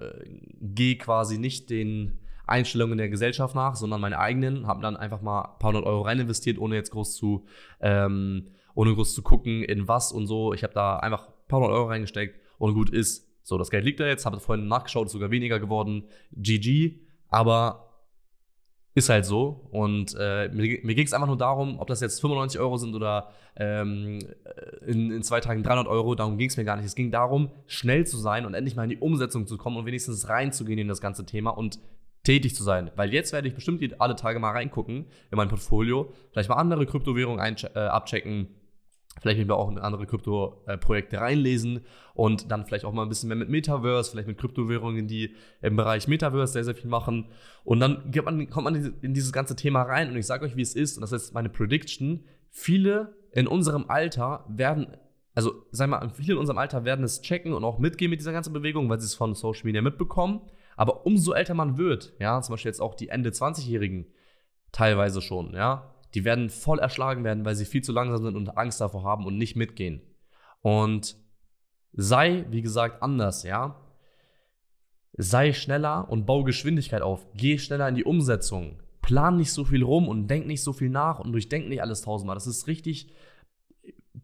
gehe 0.61 0.97
quasi 0.97 1.37
nicht 1.37 1.69
den 1.69 2.19
Einstellungen 2.49 2.97
der 2.97 3.09
Gesellschaft 3.09 3.55
nach, 3.55 3.75
sondern 3.75 4.01
meine 4.01 4.19
eigenen. 4.19 4.67
Habe 4.67 4.81
dann 4.81 4.97
einfach 4.97 5.21
mal 5.21 5.41
ein 5.41 5.59
paar 5.59 5.69
hundert 5.69 5.85
Euro 5.85 6.01
rein 6.01 6.19
investiert, 6.19 6.57
ohne 6.57 6.75
jetzt 6.75 6.91
groß 6.91 7.15
zu 7.15 7.45
ähm, 7.79 8.47
ohne 8.75 8.93
groß 8.93 9.13
zu 9.13 9.21
gucken, 9.21 9.63
in 9.63 9.87
was 9.87 10.11
und 10.11 10.27
so. 10.27 10.53
Ich 10.53 10.63
habe 10.63 10.73
da 10.73 10.97
einfach 10.97 11.27
ein 11.27 11.47
paar 11.47 11.59
hundert 11.59 11.75
Euro 11.75 11.87
reingesteckt 11.87 12.39
und 12.57 12.73
gut 12.73 12.89
ist. 12.89 13.27
So, 13.43 13.57
das 13.57 13.71
Geld 13.71 13.83
liegt 13.83 13.99
da 13.99 14.05
jetzt, 14.05 14.25
habe 14.25 14.39
vorhin 14.39 14.67
nachgeschaut, 14.67 15.07
ist 15.07 15.13
sogar 15.13 15.31
weniger 15.31 15.59
geworden. 15.59 16.03
GG, 16.33 16.99
aber 17.29 17.89
ist 18.95 19.09
halt 19.09 19.25
so. 19.25 19.67
Und 19.71 20.15
äh, 20.19 20.49
mir, 20.49 20.79
mir 20.83 20.95
ging 20.95 21.05
es 21.05 21.13
einfach 21.13 21.27
nur 21.27 21.37
darum, 21.37 21.79
ob 21.79 21.87
das 21.87 22.01
jetzt 22.01 22.21
95 22.21 22.59
Euro 22.59 22.77
sind 22.77 22.95
oder 22.95 23.29
ähm, 23.55 24.19
in, 24.85 25.11
in, 25.11 25.23
zwei 25.23 25.39
Tagen 25.41 25.63
300 25.63 25.87
Euro, 25.87 26.15
darum 26.15 26.37
ging 26.37 26.49
es 26.49 26.57
mir 26.57 26.65
gar 26.65 26.75
nicht. 26.75 26.85
Es 26.85 26.95
ging 26.95 27.11
darum, 27.11 27.51
schnell 27.67 28.05
zu 28.05 28.17
sein 28.17 28.45
und 28.45 28.53
endlich 28.53 28.75
mal 28.75 28.83
in 28.83 28.89
die 28.89 28.97
Umsetzung 28.97 29.47
zu 29.47 29.57
kommen 29.57 29.77
und 29.77 29.85
wenigstens 29.85 30.29
reinzugehen 30.29 30.79
in 30.79 30.87
das 30.87 31.01
ganze 31.01 31.25
Thema 31.25 31.51
und 31.51 31.79
tätig 32.23 32.55
zu 32.55 32.63
sein. 32.63 32.91
Weil 32.95 33.13
jetzt 33.13 33.33
werde 33.33 33.47
ich 33.47 33.55
bestimmt 33.55 33.81
alle 34.01 34.15
Tage 34.15 34.39
mal 34.39 34.51
reingucken 34.51 35.05
in 35.31 35.37
mein 35.37 35.49
Portfolio, 35.49 36.13
vielleicht 36.31 36.49
mal 36.49 36.55
andere 36.55 36.85
Kryptowährungen 36.85 37.57
äh, 37.75 37.79
abchecken, 37.79 38.47
Vielleicht 39.21 39.39
mich 39.39 39.49
auch 39.49 39.69
in 39.69 39.77
andere 39.77 40.05
Krypto-Projekte 40.05 41.19
reinlesen 41.19 41.81
und 42.13 42.51
dann 42.51 42.65
vielleicht 42.65 42.85
auch 42.85 42.93
mal 42.93 43.03
ein 43.03 43.09
bisschen 43.09 43.27
mehr 43.27 43.37
mit 43.37 43.49
Metaverse, 43.49 44.11
vielleicht 44.11 44.27
mit 44.27 44.37
Kryptowährungen, 44.37 45.07
die 45.07 45.35
im 45.61 45.75
Bereich 45.75 46.07
Metaverse 46.07 46.53
sehr, 46.53 46.63
sehr 46.63 46.75
viel 46.75 46.89
machen. 46.89 47.25
Und 47.63 47.79
dann 47.79 48.11
man, 48.23 48.49
kommt 48.49 48.65
man 48.65 48.75
in 49.01 49.13
dieses 49.13 49.33
ganze 49.33 49.55
Thema 49.55 49.81
rein 49.81 50.09
und 50.09 50.15
ich 50.15 50.25
sage 50.25 50.45
euch, 50.45 50.55
wie 50.55 50.61
es 50.61 50.75
ist. 50.75 50.97
Und 50.97 51.01
das 51.01 51.11
ist 51.11 51.33
meine 51.33 51.49
Prediction. 51.49 52.23
Viele 52.49 53.15
in 53.31 53.47
unserem 53.47 53.89
Alter 53.89 54.45
werden, 54.47 54.87
also 55.35 55.65
wir 55.71 55.87
mal, 55.87 56.09
viele 56.11 56.33
in 56.33 56.39
unserem 56.39 56.57
Alter 56.57 56.85
werden 56.85 57.03
es 57.03 57.21
checken 57.21 57.53
und 57.53 57.63
auch 57.63 57.79
mitgehen 57.79 58.11
mit 58.11 58.21
dieser 58.21 58.31
ganzen 58.31 58.53
Bewegung, 58.53 58.89
weil 58.89 58.99
sie 58.99 59.05
es 59.05 59.15
von 59.15 59.35
Social 59.35 59.65
Media 59.65 59.81
mitbekommen. 59.81 60.41
Aber 60.79 61.05
umso 61.05 61.33
älter 61.33 61.55
man 61.55 61.77
wird, 61.77 62.13
ja, 62.19 62.41
zum 62.41 62.53
Beispiel 62.53 62.69
jetzt 62.69 62.79
auch 62.79 62.95
die 62.95 63.09
Ende 63.09 63.31
20-Jährigen 63.31 64.05
teilweise 64.71 65.21
schon, 65.21 65.53
ja, 65.53 65.93
die 66.13 66.23
werden 66.23 66.49
voll 66.49 66.79
erschlagen 66.79 67.25
werden, 67.25 67.43
weil 67.43 67.55
sie 67.55 67.65
viel 67.65 67.83
zu 67.83 67.91
langsam 67.91 68.23
sind 68.23 68.37
und 68.37 68.57
Angst 68.57 68.79
davor 68.79 69.03
haben 69.03 69.25
und 69.25 69.37
nicht 69.37 69.57
mitgehen. 69.57 70.01
Und 70.61 71.17
sei, 71.91 72.45
wie 72.49 72.61
gesagt, 72.61 73.03
anders, 73.03 73.43
ja. 73.43 73.75
Sei 75.17 75.51
schneller 75.51 76.09
und 76.09 76.25
bau 76.25 76.45
Geschwindigkeit 76.45 77.01
auf. 77.01 77.27
Geh 77.33 77.57
schneller 77.57 77.89
in 77.89 77.95
die 77.95 78.05
Umsetzung. 78.05 78.81
Plan 79.01 79.35
nicht 79.35 79.51
so 79.51 79.65
viel 79.65 79.83
rum 79.83 80.07
und 80.07 80.27
denk 80.27 80.47
nicht 80.47 80.63
so 80.63 80.71
viel 80.71 80.89
nach 80.89 81.19
und 81.19 81.33
durchdenk 81.33 81.67
nicht 81.67 81.81
alles 81.81 82.03
tausendmal. 82.03 82.37
Das 82.37 82.47
ist 82.47 82.67
richtig 82.67 83.11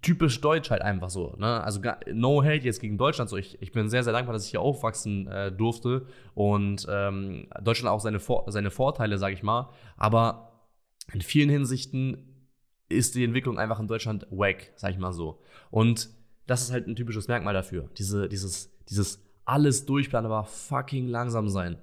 typisch 0.02 0.42
deutsch 0.42 0.70
halt 0.72 0.82
einfach 0.82 1.10
so. 1.10 1.36
Ne? 1.38 1.64
Also 1.64 1.80
no 2.12 2.44
hate 2.44 2.66
jetzt 2.66 2.80
gegen 2.80 2.98
Deutschland. 2.98 3.30
So, 3.30 3.38
ich, 3.38 3.62
ich 3.62 3.72
bin 3.72 3.90
sehr, 3.90 4.04
sehr 4.04 4.14
dankbar, 4.14 4.34
dass 4.34 4.46
ich 4.46 4.52
hier 4.52 4.62
aufwachsen 4.62 5.28
äh, 5.28 5.52
durfte 5.52 6.08
und 6.34 6.86
ähm, 6.90 7.48
Deutschland 7.62 7.94
auch 7.94 8.00
seine, 8.00 8.20
Vor 8.20 8.46
seine 8.52 8.72
Vorteile, 8.72 9.18
sage 9.18 9.34
ich 9.34 9.44
mal. 9.44 9.70
Aber 9.98 10.70
in 11.14 11.22
vielen 11.22 11.50
Hinsichten 11.50 12.50
ist 12.90 13.16
die 13.16 13.24
Entwicklung 13.24 13.58
einfach 13.58 13.80
in 13.80 13.88
Deutschland 13.88 14.28
wack, 14.30 14.74
sag 14.76 14.92
ich 14.92 14.98
mal 14.98 15.14
so. 15.14 15.42
Und 15.72 16.10
das 16.48 16.62
ist 16.62 16.72
halt 16.72 16.88
ein 16.88 16.96
typisches 16.96 17.28
Merkmal 17.28 17.54
dafür. 17.54 17.90
Diese, 17.98 18.28
dieses, 18.30 18.78
dieses 18.86 19.24
alles 19.46 19.86
durchplanen, 19.86 20.32
aber 20.32 20.46
fucking 20.46 21.08
langsam 21.08 21.50
sein. 21.50 21.78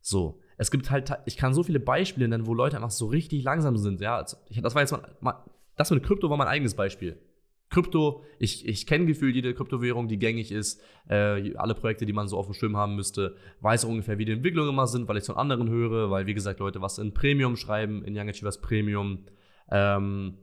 So. 0.00 0.40
Es 0.58 0.70
gibt 0.70 0.90
halt, 0.90 1.12
ich 1.26 1.36
kann 1.36 1.52
so 1.52 1.62
viele 1.62 1.80
Beispiele 1.80 2.28
nennen, 2.28 2.46
wo 2.46 2.54
Leute 2.54 2.76
einfach 2.76 2.90
so 2.90 3.06
richtig 3.06 3.44
langsam 3.44 3.76
sind. 3.76 4.00
Ja, 4.00 4.22
das 4.22 4.74
war 4.74 4.80
jetzt 4.80 4.94
mal, 5.20 5.44
das 5.76 5.90
mit 5.90 6.02
Krypto 6.02 6.30
war 6.30 6.38
mein 6.38 6.48
eigenes 6.48 6.74
Beispiel. 6.74 7.20
Krypto, 7.68 8.22
ich, 8.38 8.66
ich 8.66 8.86
kenne 8.86 9.06
gefühlt 9.06 9.34
jede 9.34 9.52
Kryptowährung, 9.52 10.08
die 10.08 10.18
gängig 10.18 10.52
ist. 10.52 10.80
Äh, 11.08 11.54
alle 11.56 11.74
Projekte, 11.74 12.06
die 12.06 12.12
man 12.12 12.28
so 12.28 12.36
auf 12.36 12.46
dem 12.46 12.54
Schirm 12.54 12.76
haben 12.76 12.94
müsste, 12.94 13.36
weiß 13.60 13.84
ungefähr, 13.84 14.18
wie 14.18 14.24
die 14.24 14.32
Entwicklungen 14.32 14.70
immer 14.70 14.86
sind, 14.86 15.08
weil 15.08 15.16
ich 15.16 15.22
es 15.22 15.26
von 15.26 15.36
anderen 15.36 15.68
höre, 15.68 16.10
weil, 16.10 16.26
wie 16.26 16.34
gesagt, 16.34 16.60
Leute 16.60 16.80
was 16.80 16.98
in 16.98 17.12
Premium 17.12 17.56
schreiben, 17.56 18.04
in 18.04 18.16
Young 18.16 18.28
Achievers 18.28 18.60
Premium. 18.60 19.26
Ähm, 19.70 20.38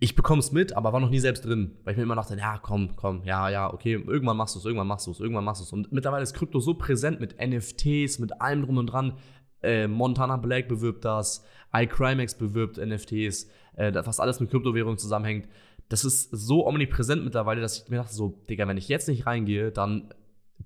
ich 0.00 0.14
bekomme 0.14 0.38
es 0.38 0.52
mit, 0.52 0.74
aber 0.74 0.92
war 0.92 1.00
noch 1.00 1.10
nie 1.10 1.18
selbst 1.18 1.44
drin, 1.44 1.76
weil 1.82 1.92
ich 1.92 1.96
mir 1.96 2.04
immer 2.04 2.14
dachte, 2.14 2.36
ja, 2.36 2.58
komm, 2.58 2.94
komm, 2.94 3.24
ja, 3.24 3.48
ja, 3.48 3.72
okay, 3.72 3.94
irgendwann 3.94 4.36
machst 4.36 4.54
du 4.54 4.60
es, 4.60 4.64
irgendwann 4.64 4.86
machst 4.86 5.08
du 5.08 5.10
es, 5.10 5.18
irgendwann 5.18 5.44
machst 5.44 5.60
du 5.60 5.64
es. 5.64 5.72
Und 5.72 5.90
mittlerweile 5.90 6.22
ist 6.22 6.34
Krypto 6.34 6.60
so 6.60 6.74
präsent 6.74 7.18
mit 7.18 7.36
NFTs, 7.40 8.20
mit 8.20 8.40
allem 8.40 8.62
drum 8.62 8.76
und 8.76 8.86
dran. 8.86 9.14
Äh, 9.62 9.88
Montana 9.88 10.36
Black 10.36 10.68
bewirbt 10.68 11.04
das, 11.04 11.44
iCrimex 11.74 12.36
bewirbt 12.36 12.78
NFTs, 12.78 13.50
äh, 13.76 13.92
fast 14.02 14.20
alles 14.20 14.40
mit 14.40 14.50
Kryptowährungen 14.50 14.98
zusammenhängt. 14.98 15.48
Das 15.88 16.04
ist 16.04 16.30
so 16.30 16.66
omnipräsent 16.66 17.24
mittlerweile, 17.24 17.60
dass 17.60 17.82
ich 17.82 17.88
mir 17.88 17.96
dachte, 17.96 18.14
so, 18.14 18.44
Digga, 18.48 18.68
wenn 18.68 18.76
ich 18.76 18.88
jetzt 18.88 19.08
nicht 19.08 19.26
reingehe, 19.26 19.72
dann 19.72 20.12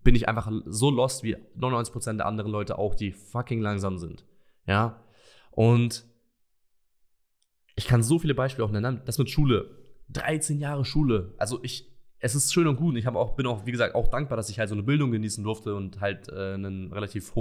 bin 0.03 0.15
ich 0.15 0.29
einfach 0.29 0.51
so 0.67 0.91
lost 0.91 1.23
wie 1.23 1.37
99% 1.59 2.17
der 2.17 2.27
anderen 2.27 2.51
Leute 2.51 2.79
auch, 2.79 2.95
die 2.95 3.13
fucking 3.13 3.61
langsam 3.61 3.99
sind. 3.99 4.25
Ja. 4.67 5.03
Und 5.51 6.05
ich 7.77 7.87
kann 7.87 8.03
so 8.03 8.19
viele 8.19 8.35
Beispiele 8.35 8.67
auch 8.67 8.71
nennen. 8.71 9.03
Das 9.05 9.19
mit 9.19 9.31
Schule. 9.31 9.71
13 10.11 10.59
Jahre 10.59 10.85
Schule. 10.85 11.35
Also 11.39 11.61
ich, 11.63 11.91
es 12.19 12.35
ist 12.35 12.53
schön 12.53 12.67
und 12.67 12.77
gut. 12.77 12.97
Ich 12.97 13.07
auch, 13.07 13.37
bin 13.37 13.47
auch, 13.47 13.67
wie 13.67 13.73
gesagt, 13.73 13.95
auch 13.95 14.09
dankbar, 14.09 14.37
dass 14.37 14.51
ich 14.51 14.59
halt 14.59 14.69
so 14.69 14.75
eine 14.75 14.83
Bildung 14.83 15.11
genießen 15.11 15.45
durfte 15.45 15.75
und 15.75 16.01
halt 16.01 16.29
äh, 16.29 16.55
einen 16.55 16.93
relativ 16.93 17.35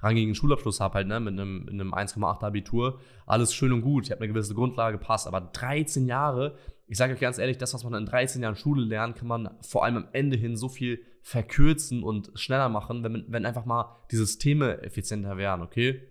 hochrangigen 0.00 0.34
Schulabschluss 0.34 0.80
habe, 0.80 0.94
halt, 0.94 1.08
ne, 1.08 1.20
mit 1.20 1.38
einem, 1.38 1.68
einem 1.68 1.94
1,8 1.94 2.42
Abitur. 2.42 3.00
Alles 3.26 3.54
schön 3.54 3.72
und 3.72 3.82
gut. 3.82 4.04
Ich 4.04 4.10
habe 4.10 4.22
eine 4.22 4.32
gewisse 4.32 4.54
Grundlage, 4.54 4.98
passt. 4.98 5.26
Aber 5.26 5.40
13 5.40 6.06
Jahre, 6.06 6.56
ich 6.86 6.98
sage 6.98 7.14
euch 7.14 7.20
ganz 7.20 7.38
ehrlich, 7.38 7.58
das, 7.58 7.74
was 7.74 7.84
man 7.84 7.94
in 7.94 8.06
13 8.06 8.42
Jahren 8.42 8.56
Schule 8.56 8.84
lernt, 8.84 9.16
kann 9.16 9.28
man 9.28 9.50
vor 9.60 9.84
allem 9.84 9.96
am 9.96 10.08
Ende 10.12 10.36
hin 10.36 10.56
so 10.56 10.68
viel 10.68 11.00
verkürzen 11.22 12.02
und 12.02 12.30
schneller 12.34 12.68
machen, 12.68 13.04
wenn, 13.04 13.24
wenn 13.28 13.46
einfach 13.46 13.66
mal 13.66 13.96
die 14.10 14.16
Systeme 14.16 14.82
effizienter 14.82 15.36
wären, 15.36 15.60
okay? 15.60 16.02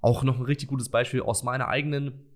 Auch 0.00 0.24
noch 0.24 0.38
ein 0.38 0.44
richtig 0.44 0.68
gutes 0.68 0.88
Beispiel 0.88 1.22
aus 1.22 1.44
meiner 1.44 1.68
eigenen 1.68 2.26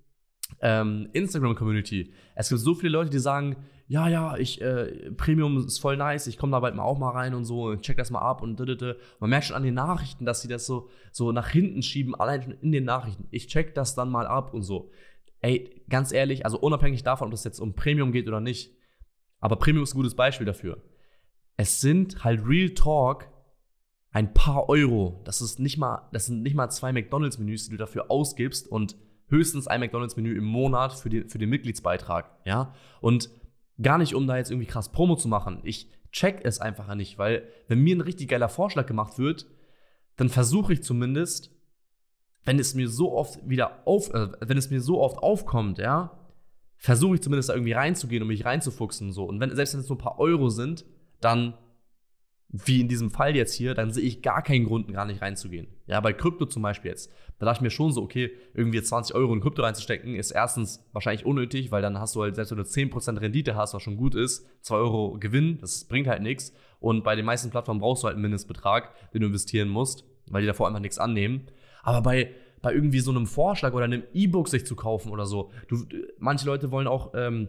ähm, 0.60 1.08
Instagram-Community. 1.12 2.12
Es 2.36 2.48
gibt 2.48 2.60
so 2.60 2.74
viele 2.74 2.92
Leute, 2.92 3.10
die 3.10 3.18
sagen, 3.18 3.56
ja, 3.88 4.08
ja, 4.08 4.36
ich, 4.36 4.60
äh, 4.60 5.12
Premium 5.12 5.58
ist 5.58 5.78
voll 5.78 5.96
nice, 5.96 6.26
ich 6.26 6.38
komme 6.38 6.52
da 6.52 6.60
bald 6.60 6.74
mal 6.74 6.82
auch 6.82 6.98
mal 6.98 7.10
rein 7.10 7.34
und 7.34 7.44
so, 7.44 7.76
check 7.76 7.96
das 7.96 8.10
mal 8.10 8.20
ab 8.20 8.42
und 8.42 8.58
dödödö. 8.58 8.94
Man 9.20 9.30
merkt 9.30 9.46
schon 9.46 9.56
an 9.56 9.62
den 9.62 9.74
Nachrichten, 9.74 10.24
dass 10.24 10.42
sie 10.42 10.48
das 10.48 10.66
so, 10.66 10.88
so 11.12 11.30
nach 11.30 11.48
hinten 11.48 11.82
schieben, 11.82 12.14
allein 12.14 12.42
schon 12.42 12.58
in 12.60 12.72
den 12.72 12.84
Nachrichten. 12.84 13.28
Ich 13.30 13.46
check 13.46 13.74
das 13.74 13.94
dann 13.94 14.10
mal 14.10 14.26
ab 14.26 14.54
und 14.54 14.62
so. 14.62 14.90
Ey, 15.40 15.84
ganz 15.88 16.10
ehrlich, 16.12 16.44
also 16.44 16.58
unabhängig 16.58 17.04
davon, 17.04 17.28
ob 17.28 17.34
es 17.34 17.44
jetzt 17.44 17.60
um 17.60 17.74
Premium 17.74 18.10
geht 18.10 18.26
oder 18.26 18.40
nicht, 18.40 18.74
aber 19.38 19.56
Premium 19.56 19.84
ist 19.84 19.94
ein 19.94 19.98
gutes 19.98 20.16
Beispiel 20.16 20.46
dafür. 20.46 20.82
Es 21.56 21.80
sind 21.80 22.24
halt 22.24 22.46
Real 22.46 22.70
Talk 22.70 23.28
ein 24.10 24.34
paar 24.34 24.68
Euro. 24.68 25.20
Das 25.24 25.40
ist 25.40 25.60
nicht 25.60 25.76
mal, 25.78 26.08
das 26.12 26.26
sind 26.26 26.42
nicht 26.42 26.56
mal 26.56 26.70
zwei 26.70 26.92
McDonalds-Menüs, 26.92 27.66
die 27.66 27.70
du 27.72 27.76
dafür 27.76 28.10
ausgibst 28.10 28.66
und 28.66 28.96
höchstens 29.28 29.68
ein 29.68 29.80
McDonalds-Menü 29.80 30.36
im 30.36 30.44
Monat 30.44 30.94
für 30.94 31.10
den, 31.10 31.28
für 31.28 31.38
den 31.38 31.50
Mitgliedsbeitrag, 31.50 32.30
ja. 32.44 32.74
Und 33.00 33.30
gar 33.80 33.98
nicht, 33.98 34.14
um 34.14 34.26
da 34.26 34.36
jetzt 34.36 34.50
irgendwie 34.50 34.66
krass 34.66 34.90
Promo 34.90 35.16
zu 35.16 35.28
machen. 35.28 35.60
Ich 35.62 35.90
check 36.12 36.40
es 36.44 36.60
einfach 36.60 36.94
nicht, 36.94 37.18
weil 37.18 37.46
wenn 37.68 37.80
mir 37.82 37.96
ein 37.96 38.00
richtig 38.00 38.28
geiler 38.28 38.48
Vorschlag 38.48 38.86
gemacht 38.86 39.18
wird, 39.18 39.46
dann 40.16 40.28
versuche 40.28 40.72
ich 40.72 40.82
zumindest, 40.82 41.50
wenn 42.44 42.58
es 42.58 42.74
mir 42.74 42.88
so 42.88 43.12
oft 43.12 43.48
wieder 43.48 43.86
auf, 43.86 44.12
äh, 44.14 44.28
wenn 44.40 44.56
es 44.56 44.70
mir 44.70 44.80
so 44.80 45.00
oft 45.00 45.18
aufkommt, 45.18 45.78
ja, 45.78 46.18
versuche 46.76 47.16
ich 47.16 47.22
zumindest 47.22 47.48
da 47.48 47.54
irgendwie 47.54 47.72
reinzugehen 47.72 48.22
und 48.22 48.28
mich 48.28 48.44
reinzufuchsen 48.44 49.12
so. 49.12 49.24
Und 49.24 49.40
wenn 49.40 49.54
selbst 49.54 49.74
wenn 49.74 49.80
es 49.80 49.88
nur 49.88 49.98
ein 49.98 50.02
paar 50.02 50.18
Euro 50.18 50.48
sind, 50.48 50.84
dann 51.20 51.54
wie 52.48 52.80
in 52.80 52.88
diesem 52.88 53.10
Fall 53.10 53.34
jetzt 53.34 53.54
hier, 53.54 53.74
dann 53.74 53.90
sehe 53.90 54.04
ich 54.04 54.22
gar 54.22 54.42
keinen 54.42 54.66
Grund, 54.66 54.92
gar 54.92 55.04
nicht 55.04 55.20
reinzugehen. 55.20 55.66
Ja, 55.86 56.00
bei 56.00 56.12
Krypto 56.12 56.46
zum 56.46 56.62
Beispiel 56.62 56.90
jetzt. 56.90 57.12
Da 57.38 57.46
dachte 57.46 57.58
ich 57.58 57.62
mir 57.62 57.70
schon 57.70 57.92
so, 57.92 58.02
okay, 58.02 58.30
irgendwie 58.54 58.80
20 58.80 59.14
Euro 59.14 59.34
in 59.34 59.40
Krypto 59.40 59.62
reinzustecken, 59.62 60.14
ist 60.14 60.30
erstens 60.30 60.84
wahrscheinlich 60.92 61.26
unnötig, 61.26 61.70
weil 61.70 61.82
dann 61.82 61.98
hast 61.98 62.14
du 62.14 62.22
halt, 62.22 62.36
selbst 62.36 62.52
wenn 62.52 62.58
du 62.58 62.64
10% 62.64 63.20
Rendite 63.20 63.56
hast, 63.56 63.74
was 63.74 63.82
schon 63.82 63.96
gut 63.96 64.14
ist, 64.14 64.46
2 64.62 64.76
Euro 64.76 65.18
Gewinn, 65.18 65.58
das 65.60 65.84
bringt 65.84 66.06
halt 66.06 66.22
nichts. 66.22 66.52
Und 66.80 67.04
bei 67.04 67.16
den 67.16 67.24
meisten 67.24 67.50
Plattformen 67.50 67.80
brauchst 67.80 68.02
du 68.02 68.06
halt 68.06 68.14
einen 68.14 68.22
Mindestbetrag, 68.22 68.92
den 69.12 69.22
du 69.22 69.26
investieren 69.26 69.68
musst, 69.68 70.04
weil 70.28 70.42
die 70.42 70.46
davor 70.46 70.68
einfach 70.68 70.80
nichts 70.80 70.98
annehmen. 70.98 71.48
Aber 71.82 72.00
bei, 72.00 72.30
bei 72.62 72.72
irgendwie 72.72 73.00
so 73.00 73.10
einem 73.10 73.26
Vorschlag 73.26 73.74
oder 73.74 73.84
einem 73.84 74.04
E-Book 74.14 74.48
sich 74.48 74.66
zu 74.66 74.76
kaufen 74.76 75.10
oder 75.10 75.26
so, 75.26 75.50
du, 75.68 75.84
manche 76.18 76.46
Leute 76.46 76.70
wollen 76.70 76.86
auch, 76.86 77.12
ähm, 77.14 77.48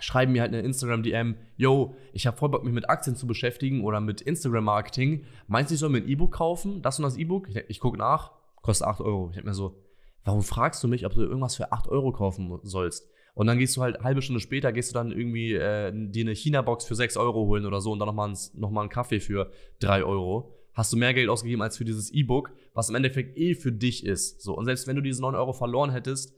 schreiben 0.00 0.32
mir 0.32 0.42
halt 0.42 0.52
eine 0.52 0.62
Instagram-DM, 0.62 1.36
yo, 1.56 1.94
ich 2.12 2.26
habe 2.26 2.36
voll 2.36 2.48
Bock, 2.48 2.64
mich 2.64 2.72
mit 2.72 2.88
Aktien 2.88 3.16
zu 3.16 3.26
beschäftigen 3.26 3.84
oder 3.84 4.00
mit 4.00 4.20
Instagram-Marketing. 4.20 5.24
Meinst 5.46 5.70
du, 5.70 5.74
ich 5.74 5.80
soll 5.80 5.90
mir 5.90 5.98
ein 5.98 6.08
E-Book 6.08 6.32
kaufen? 6.32 6.82
Das 6.82 6.98
und 6.98 7.04
das 7.04 7.16
E-Book? 7.16 7.48
Ich, 7.48 7.56
ich 7.68 7.80
gucke 7.80 7.98
nach, 7.98 8.32
kostet 8.62 8.86
8 8.86 9.00
Euro. 9.00 9.28
Ich 9.28 9.34
denke 9.34 9.48
mir 9.48 9.54
so, 9.54 9.76
warum 10.24 10.42
fragst 10.42 10.82
du 10.82 10.88
mich, 10.88 11.06
ob 11.06 11.14
du 11.14 11.22
irgendwas 11.22 11.56
für 11.56 11.72
8 11.72 11.88
Euro 11.88 12.12
kaufen 12.12 12.58
sollst? 12.62 13.08
Und 13.34 13.46
dann 13.46 13.58
gehst 13.58 13.76
du 13.76 13.82
halt 13.82 14.02
halbe 14.02 14.20
Stunde 14.20 14.40
später, 14.40 14.72
gehst 14.72 14.90
du 14.90 14.94
dann 14.94 15.12
irgendwie 15.12 15.54
äh, 15.54 15.92
dir 15.94 16.24
eine 16.24 16.34
China-Box 16.34 16.86
für 16.86 16.96
6 16.96 17.16
Euro 17.18 17.46
holen 17.46 17.66
oder 17.66 17.80
so 17.80 17.92
und 17.92 18.00
dann 18.00 18.08
nochmal 18.08 18.34
noch 18.54 18.70
mal 18.70 18.80
einen 18.80 18.90
Kaffee 18.90 19.20
für 19.20 19.50
3 19.78 20.02
Euro. 20.02 20.54
Hast 20.74 20.92
du 20.92 20.96
mehr 20.96 21.14
Geld 21.14 21.28
ausgegeben 21.28 21.62
als 21.62 21.76
für 21.76 21.84
dieses 21.84 22.12
E-Book, 22.12 22.52
was 22.74 22.88
im 22.88 22.94
Endeffekt 22.94 23.36
eh 23.36 23.54
für 23.54 23.72
dich 23.72 24.04
ist. 24.04 24.42
So, 24.42 24.56
und 24.56 24.64
selbst 24.64 24.86
wenn 24.86 24.96
du 24.96 25.02
diese 25.02 25.22
9 25.22 25.34
Euro 25.34 25.52
verloren 25.52 25.90
hättest, 25.90 26.34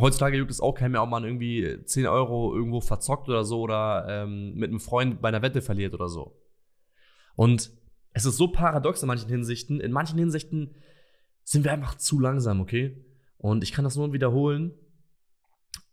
heutzutage 0.00 0.36
juckt 0.36 0.50
es 0.50 0.60
auch 0.60 0.74
keinen 0.74 0.92
mehr, 0.92 1.02
ob 1.02 1.10
man 1.10 1.24
irgendwie 1.24 1.78
10 1.84 2.06
Euro 2.06 2.54
irgendwo 2.54 2.80
verzockt 2.80 3.28
oder 3.28 3.44
so 3.44 3.60
oder 3.60 4.06
ähm, 4.08 4.54
mit 4.54 4.70
einem 4.70 4.80
Freund 4.80 5.20
bei 5.20 5.28
einer 5.28 5.42
Wette 5.42 5.62
verliert 5.62 5.94
oder 5.94 6.08
so. 6.08 6.40
Und 7.34 7.70
es 8.12 8.24
ist 8.24 8.36
so 8.36 8.48
paradox 8.48 9.02
in 9.02 9.08
manchen 9.08 9.28
Hinsichten. 9.28 9.80
In 9.80 9.92
manchen 9.92 10.18
Hinsichten 10.18 10.74
sind 11.42 11.64
wir 11.64 11.72
einfach 11.72 11.96
zu 11.96 12.20
langsam, 12.20 12.60
okay? 12.60 13.04
Und 13.38 13.62
ich 13.62 13.72
kann 13.72 13.84
das 13.84 13.96
nur 13.96 14.12
wiederholen 14.12 14.74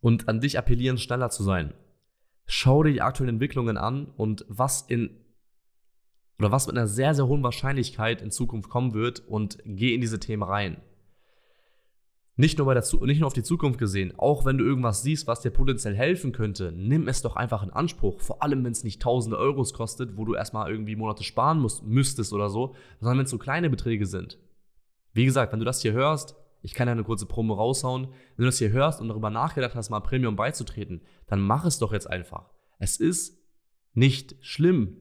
und 0.02 0.28
an 0.28 0.42
dich 0.42 0.58
appellieren, 0.58 0.98
schneller 0.98 1.30
zu 1.30 1.44
sein. 1.44 1.74
Schau 2.46 2.84
dir 2.84 2.94
die 2.94 3.02
aktuellen 3.02 3.36
Entwicklungen 3.36 3.78
an 3.78 4.08
und 4.08 4.46
was 4.48 4.82
in 4.82 5.24
oder 6.40 6.52
was 6.52 6.68
mit 6.68 6.78
einer 6.78 6.88
sehr, 6.88 7.16
sehr 7.16 7.28
hohen 7.28 7.44
Wahrscheinlichkeit 7.44 8.22
in 8.22 8.30
Zukunft 8.30 8.70
kommen 8.70 8.94
wird 8.94 9.22
und 9.22 9.58
geh 9.66 9.96
in 9.96 10.02
diese 10.02 10.20
Themen 10.20 10.44
rein. 10.44 10.78
Nicht 12.40 12.60
nur, 12.60 12.68
bei 12.68 12.76
der, 12.76 12.84
nicht 13.02 13.20
nur 13.20 13.26
auf 13.26 13.34
die 13.34 13.42
Zukunft 13.42 13.80
gesehen, 13.80 14.14
auch 14.18 14.46
wenn 14.46 14.60
du 14.60 14.64
irgendwas 14.64 15.02
siehst, 15.02 15.26
was 15.26 15.42
dir 15.42 15.50
potenziell 15.50 15.96
helfen 15.96 16.32
könnte, 16.32 16.72
nimm 16.72 17.08
es 17.08 17.24
doch 17.24 17.36
einfach 17.36 17.64
in 17.64 17.72
Anspruch. 17.72 18.22
Vor 18.22 18.44
allem, 18.44 18.64
wenn 18.64 18.72
es 18.72 18.84
nicht 18.84 19.02
tausende 19.02 19.40
Euros 19.40 19.74
kostet, 19.74 20.18
wo 20.18 20.24
du 20.24 20.36
erstmal 20.36 20.70
irgendwie 20.70 20.96
Monate 20.96 21.24
sparen 21.24 21.60
musst, 21.60 21.84
müsstest 21.84 22.34
oder 22.34 22.50
so, 22.50 22.76
sondern 23.00 23.18
wenn 23.18 23.26
es 23.26 23.32
so 23.32 23.40
kleine 23.40 23.72
Beträge 23.72 24.06
sind. 24.06 24.38
Wie 25.14 25.26
gesagt, 25.26 25.52
wenn 25.52 25.60
du 25.60 25.66
das 25.66 25.82
hier 25.82 25.94
hörst, 25.94 26.36
ich 26.62 26.76
kann 26.76 26.88
ja 26.88 26.92
eine 26.92 27.04
kurze 27.04 27.26
Promo 27.26 27.56
raushauen, 27.56 28.04
wenn 28.06 28.44
du 28.44 28.46
das 28.46 28.60
hier 28.60 28.72
hörst 28.72 29.02
und 29.02 29.08
darüber 29.08 29.32
nachgedacht 29.32 29.74
hast, 29.74 29.90
mal 29.90 30.00
Premium 30.02 30.36
beizutreten, 30.36 31.02
dann 31.26 31.42
mach 31.42 31.66
es 31.66 31.80
doch 31.80 31.92
jetzt 31.92 32.08
einfach. 32.08 32.52
Es 32.78 32.98
ist 32.98 33.44
nicht 33.94 34.36
schlimm. 34.42 34.98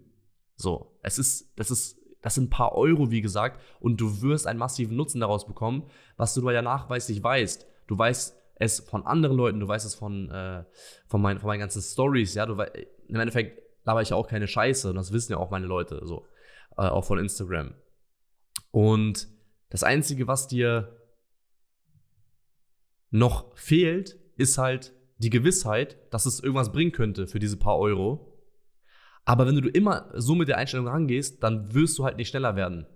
So, 0.55 0.99
es 1.02 1.19
ist, 1.19 1.52
das 1.59 1.71
ist 1.71 1.99
das 2.26 2.35
sind 2.35 2.47
ein 2.47 2.50
paar 2.50 2.75
Euro, 2.75 3.12
wie 3.12 3.21
gesagt, 3.21 3.62
und 3.78 4.00
du 4.00 4.21
wirst 4.21 4.49
einen 4.49 4.59
massiven 4.59 4.97
Nutzen 4.97 5.21
daraus 5.21 5.47
bekommen, 5.47 5.88
was 6.16 6.35
du 6.35 6.50
ja 6.50 6.61
nachweislich 6.61 7.23
weißt. 7.23 7.68
Du 7.87 7.97
weißt 7.97 8.37
es 8.56 8.80
von 8.80 9.06
anderen 9.06 9.37
Leuten, 9.37 9.61
du 9.61 9.68
weißt 9.68 9.87
es 9.87 9.95
von, 9.95 10.28
äh, 10.33 10.64
von, 11.06 11.23
mein, 11.23 11.38
von 11.38 11.47
meinen 11.47 11.61
ganzen 11.61 11.80
Stories, 11.80 12.35
ja. 12.35 12.45
Du, 12.45 12.54
Im 12.54 13.21
Endeffekt 13.21 13.62
laber 13.85 14.02
ich 14.02 14.09
ja 14.09 14.16
auch 14.16 14.26
keine 14.26 14.49
Scheiße 14.49 14.90
und 14.90 14.97
das 14.97 15.12
wissen 15.12 15.30
ja 15.30 15.38
auch 15.38 15.52
meine 15.52 15.66
Leute, 15.66 16.00
so. 16.02 16.26
Äh, 16.76 16.88
auch 16.88 17.04
von 17.04 17.21
Instagram. 17.21 17.75
Und 18.73 19.28
das 19.71 19.85
Einzige, 19.85 20.26
was 20.26 20.49
dir 20.49 21.00
noch 23.11 23.56
fehlt, 23.56 24.18
ist 24.37 24.59
halt 24.59 24.92
die 25.18 25.30
Gewissheit, 25.30 25.97
dass 26.12 26.26
es 26.26 26.40
irgendwas 26.40 26.73
bringen 26.73 26.90
könnte 26.90 27.28
für 27.28 27.38
diese 27.38 27.56
paar 27.56 27.78
Euro. 27.78 28.36
Aber 29.26 29.47
wenn 29.47 29.61
du 29.61 29.68
immer 29.68 30.09
so 30.14 30.35
mit 30.35 30.49
der 30.49 30.56
Einstellung 30.56 30.87
rangehst, 30.87 31.42
dann 31.42 31.75
wirst 31.75 31.99
du 31.99 32.04
halt 32.04 32.16
nicht 32.16 32.28
schneller 32.28 32.56
werden. 32.56 32.87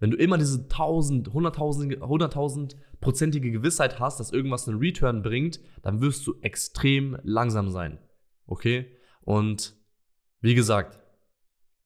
Wenn 0.00 0.10
du 0.10 0.16
immer 0.16 0.36
diese 0.36 0.64
1000, 0.64 1.30
100.000, 1.30 1.98
100.000 1.98 2.76
prozentige 3.00 3.50
Gewissheit 3.50 3.98
hast, 4.00 4.18
dass 4.20 4.32
irgendwas 4.32 4.68
einen 4.68 4.78
Return 4.78 5.22
bringt, 5.22 5.60
dann 5.82 6.00
wirst 6.00 6.26
du 6.26 6.34
extrem 6.42 7.16
langsam 7.22 7.70
sein. 7.70 7.98
Okay? 8.46 8.86
Und 9.22 9.76
wie 10.40 10.56
gesagt, 10.56 10.98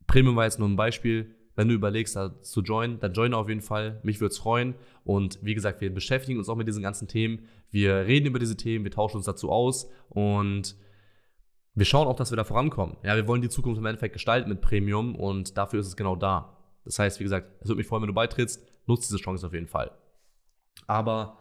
Premium 0.06 0.36
war 0.36 0.44
jetzt 0.44 0.58
nur 0.58 0.68
ein 0.68 0.76
Beispiel. 0.76 1.34
Wenn 1.54 1.68
du 1.68 1.74
überlegst, 1.74 2.16
da 2.16 2.40
zu 2.40 2.62
joinen, 2.62 2.98
dann 3.00 3.12
join 3.12 3.34
auf 3.34 3.50
jeden 3.50 3.60
Fall. 3.60 4.00
Mich 4.04 4.20
würde 4.20 4.32
es 4.32 4.38
freuen. 4.38 4.74
Und 5.04 5.38
wie 5.42 5.54
gesagt, 5.54 5.82
wir 5.82 5.92
beschäftigen 5.92 6.38
uns 6.38 6.48
auch 6.48 6.56
mit 6.56 6.66
diesen 6.66 6.82
ganzen 6.82 7.08
Themen. 7.08 7.46
Wir 7.70 8.06
reden 8.06 8.26
über 8.26 8.38
diese 8.38 8.56
Themen, 8.56 8.84
wir 8.84 8.90
tauschen 8.90 9.18
uns 9.18 9.26
dazu 9.26 9.50
aus 9.50 9.90
und 10.08 10.76
wir 11.74 11.86
schauen 11.86 12.06
auch, 12.06 12.16
dass 12.16 12.30
wir 12.30 12.36
da 12.36 12.44
vorankommen. 12.44 12.96
Ja, 13.02 13.16
wir 13.16 13.26
wollen 13.26 13.42
die 13.42 13.48
Zukunft 13.48 13.78
im 13.78 13.86
Endeffekt 13.86 14.12
gestalten 14.12 14.48
mit 14.48 14.60
Premium 14.60 15.14
und 15.14 15.56
dafür 15.56 15.80
ist 15.80 15.86
es 15.86 15.96
genau 15.96 16.16
da. 16.16 16.58
Das 16.84 16.98
heißt, 16.98 17.18
wie 17.20 17.24
gesagt, 17.24 17.48
es 17.60 17.68
würde 17.68 17.78
mich 17.78 17.86
freuen, 17.86 18.02
wenn 18.02 18.08
du 18.08 18.14
beitrittst. 18.14 18.62
Nutzt 18.86 19.08
diese 19.08 19.18
Chance 19.18 19.46
auf 19.46 19.52
jeden 19.52 19.68
Fall. 19.68 19.92
Aber 20.86 21.38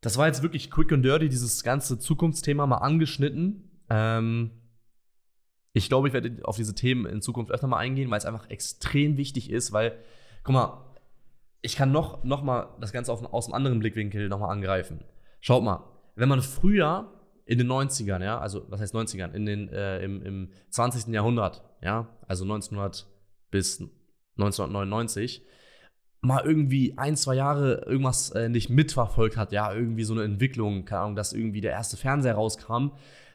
das 0.00 0.18
war 0.18 0.26
jetzt 0.26 0.42
wirklich 0.42 0.70
quick 0.70 0.92
and 0.92 1.04
dirty, 1.04 1.28
dieses 1.28 1.64
ganze 1.64 1.98
Zukunftsthema 1.98 2.66
mal 2.66 2.76
angeschnitten. 2.76 3.82
Ähm, 3.90 4.50
ich 5.72 5.88
glaube, 5.88 6.08
ich 6.08 6.14
werde 6.14 6.38
auf 6.44 6.56
diese 6.56 6.74
Themen 6.74 7.06
in 7.06 7.22
Zukunft 7.22 7.50
öfter 7.50 7.66
mal 7.66 7.78
eingehen, 7.78 8.10
weil 8.10 8.18
es 8.18 8.26
einfach 8.26 8.48
extrem 8.50 9.16
wichtig 9.16 9.50
ist, 9.50 9.72
weil, 9.72 9.98
guck 10.44 10.54
mal, 10.54 10.84
ich 11.62 11.74
kann 11.74 11.90
noch, 11.90 12.22
noch 12.22 12.42
mal 12.42 12.76
das 12.80 12.92
Ganze 12.92 13.12
auf, 13.12 13.24
aus 13.32 13.46
einem 13.46 13.54
anderen 13.54 13.80
Blickwinkel 13.80 14.28
noch 14.28 14.38
mal 14.38 14.50
angreifen. 14.50 15.04
Schaut 15.40 15.64
mal, 15.64 15.84
wenn 16.14 16.28
man 16.28 16.42
früher 16.42 17.12
in 17.48 17.56
den 17.56 17.66
90ern, 17.66 18.22
ja, 18.22 18.38
also 18.38 18.66
was 18.68 18.80
heißt 18.80 18.94
90ern, 18.94 19.32
in 19.32 19.46
den, 19.46 19.68
äh, 19.70 20.02
im, 20.02 20.22
im 20.22 20.48
20. 20.68 21.14
Jahrhundert, 21.14 21.64
ja, 21.82 22.06
also 22.26 22.44
1900 22.44 23.06
bis 23.50 23.80
1999, 24.36 25.42
mal 26.20 26.44
irgendwie 26.44 26.98
ein, 26.98 27.16
zwei 27.16 27.36
Jahre 27.36 27.86
irgendwas 27.86 28.30
äh, 28.32 28.50
nicht 28.50 28.68
mitverfolgt 28.68 29.38
hat, 29.38 29.52
ja, 29.52 29.72
irgendwie 29.72 30.04
so 30.04 30.12
eine 30.12 30.24
Entwicklung, 30.24 30.84
keine 30.84 31.00
Ahnung, 31.00 31.16
dass 31.16 31.32
irgendwie 31.32 31.62
der 31.62 31.72
erste 31.72 31.96
Fernseher 31.96 32.34
rauskam, 32.34 32.90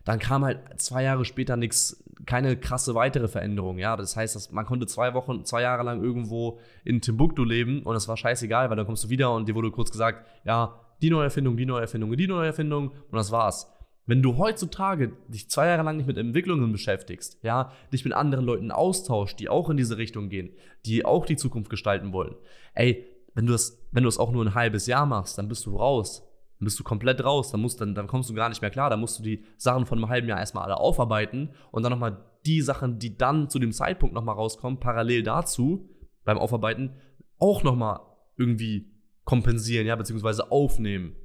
dann 0.05 0.19
kam 0.19 0.45
halt 0.45 0.79
zwei 0.79 1.01
Jahre 1.01 1.25
später 1.25 1.57
nichts, 1.57 2.03
keine 2.27 2.55
krasse 2.55 2.93
weitere 2.93 3.27
Veränderung. 3.27 3.79
Ja, 3.79 3.97
das 3.97 4.15
heißt, 4.15 4.35
dass 4.35 4.51
man 4.51 4.65
konnte 4.65 4.85
zwei 4.85 5.15
Wochen, 5.15 5.43
zwei 5.43 5.63
Jahre 5.63 5.81
lang 5.81 6.03
irgendwo 6.03 6.59
in 6.83 7.01
Timbuktu 7.01 7.43
leben 7.43 7.81
und 7.81 7.95
es 7.95 8.07
war 8.07 8.17
scheißegal, 8.17 8.69
weil 8.69 8.77
dann 8.77 8.85
kommst 8.85 9.05
du 9.05 9.09
wieder 9.09 9.33
und 9.33 9.49
dir 9.49 9.55
wurde 9.55 9.71
kurz 9.71 9.89
gesagt, 9.89 10.27
ja, 10.45 10.79
die 11.01 11.09
neue 11.09 11.23
Erfindung, 11.23 11.57
die 11.57 11.65
neue 11.65 11.81
Erfindung, 11.81 12.15
die 12.15 12.27
neue 12.27 12.47
Erfindung 12.47 12.91
und 12.91 13.13
das 13.13 13.31
war's. 13.31 13.72
Wenn 14.05 14.21
du 14.21 14.37
heutzutage 14.37 15.13
dich 15.29 15.49
zwei 15.49 15.67
Jahre 15.67 15.83
lang 15.83 15.97
nicht 15.97 16.07
mit 16.07 16.17
Entwicklungen 16.17 16.71
beschäftigst, 16.71 17.37
ja, 17.41 17.71
dich 17.93 18.03
mit 18.03 18.13
anderen 18.13 18.45
Leuten 18.45 18.71
austauschst, 18.71 19.39
die 19.39 19.47
auch 19.47 19.69
in 19.69 19.77
diese 19.77 19.97
Richtung 19.97 20.29
gehen, 20.29 20.51
die 20.85 21.05
auch 21.05 21.25
die 21.25 21.37
Zukunft 21.37 21.69
gestalten 21.69 22.11
wollen, 22.11 22.35
ey, 22.73 23.05
wenn 23.33 23.45
du 23.45 23.53
das, 23.53 23.81
wenn 23.91 24.03
du 24.03 24.09
es 24.09 24.19
auch 24.19 24.31
nur 24.31 24.45
ein 24.45 24.55
halbes 24.55 24.87
Jahr 24.87 25.05
machst, 25.05 25.37
dann 25.37 25.47
bist 25.47 25.65
du 25.65 25.75
raus. 25.75 26.27
Dann 26.59 26.65
bist 26.65 26.79
du 26.79 26.83
komplett 26.83 27.23
raus, 27.23 27.51
dann, 27.51 27.61
musst, 27.61 27.81
dann, 27.81 27.95
dann 27.95 28.07
kommst 28.07 28.29
du 28.29 28.33
gar 28.33 28.49
nicht 28.49 28.61
mehr 28.61 28.71
klar. 28.71 28.89
Dann 28.89 28.99
musst 28.99 29.19
du 29.19 29.23
die 29.23 29.43
Sachen 29.57 29.85
von 29.85 29.97
einem 29.97 30.09
halben 30.09 30.27
Jahr 30.27 30.39
erstmal 30.39 30.65
alle 30.65 30.77
aufarbeiten 30.77 31.49
und 31.71 31.83
dann 31.83 31.91
nochmal 31.91 32.23
die 32.45 32.61
Sachen, 32.61 32.99
die 32.99 33.17
dann 33.17 33.49
zu 33.49 33.59
dem 33.59 33.71
Zeitpunkt 33.71 34.13
nochmal 34.13 34.35
rauskommen, 34.35 34.79
parallel 34.79 35.23
dazu 35.23 35.89
beim 36.23 36.37
Aufarbeiten 36.37 36.93
auch 37.39 37.63
nochmal 37.63 37.99
irgendwie 38.37 38.91
kompensieren, 39.25 39.87
ja, 39.87 39.95
beziehungsweise 39.95 40.51
aufnehmen. 40.51 41.15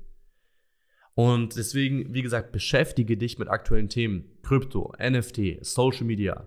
Und 1.18 1.56
deswegen, 1.56 2.14
wie 2.14 2.22
gesagt, 2.22 2.52
beschäftige 2.52 3.16
dich 3.16 3.40
mit 3.40 3.48
aktuellen 3.48 3.88
Themen. 3.88 4.38
Krypto, 4.44 4.92
NFT, 5.02 5.58
Social 5.62 6.04
Media, 6.04 6.46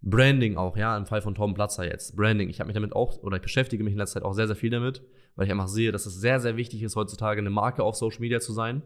Branding 0.00 0.56
auch, 0.56 0.78
ja, 0.78 0.96
im 0.96 1.04
Fall 1.04 1.20
von 1.20 1.34
Tom 1.34 1.52
Platzer 1.52 1.84
jetzt. 1.84 2.16
Branding. 2.16 2.48
Ich 2.48 2.60
habe 2.60 2.68
mich 2.68 2.74
damit 2.74 2.94
auch, 2.94 3.22
oder 3.22 3.36
ich 3.36 3.42
beschäftige 3.42 3.84
mich 3.84 3.92
in 3.92 3.98
letzter 3.98 4.14
Zeit 4.14 4.22
auch 4.22 4.32
sehr, 4.32 4.46
sehr 4.46 4.56
viel 4.56 4.70
damit, 4.70 5.02
weil 5.36 5.44
ich 5.44 5.52
einfach 5.52 5.68
sehe, 5.68 5.92
dass 5.92 6.06
es 6.06 6.14
sehr, 6.14 6.40
sehr 6.40 6.56
wichtig 6.56 6.82
ist, 6.82 6.96
heutzutage 6.96 7.40
eine 7.42 7.50
Marke 7.50 7.82
auf 7.82 7.94
Social 7.94 8.20
Media 8.20 8.40
zu 8.40 8.54
sein 8.54 8.80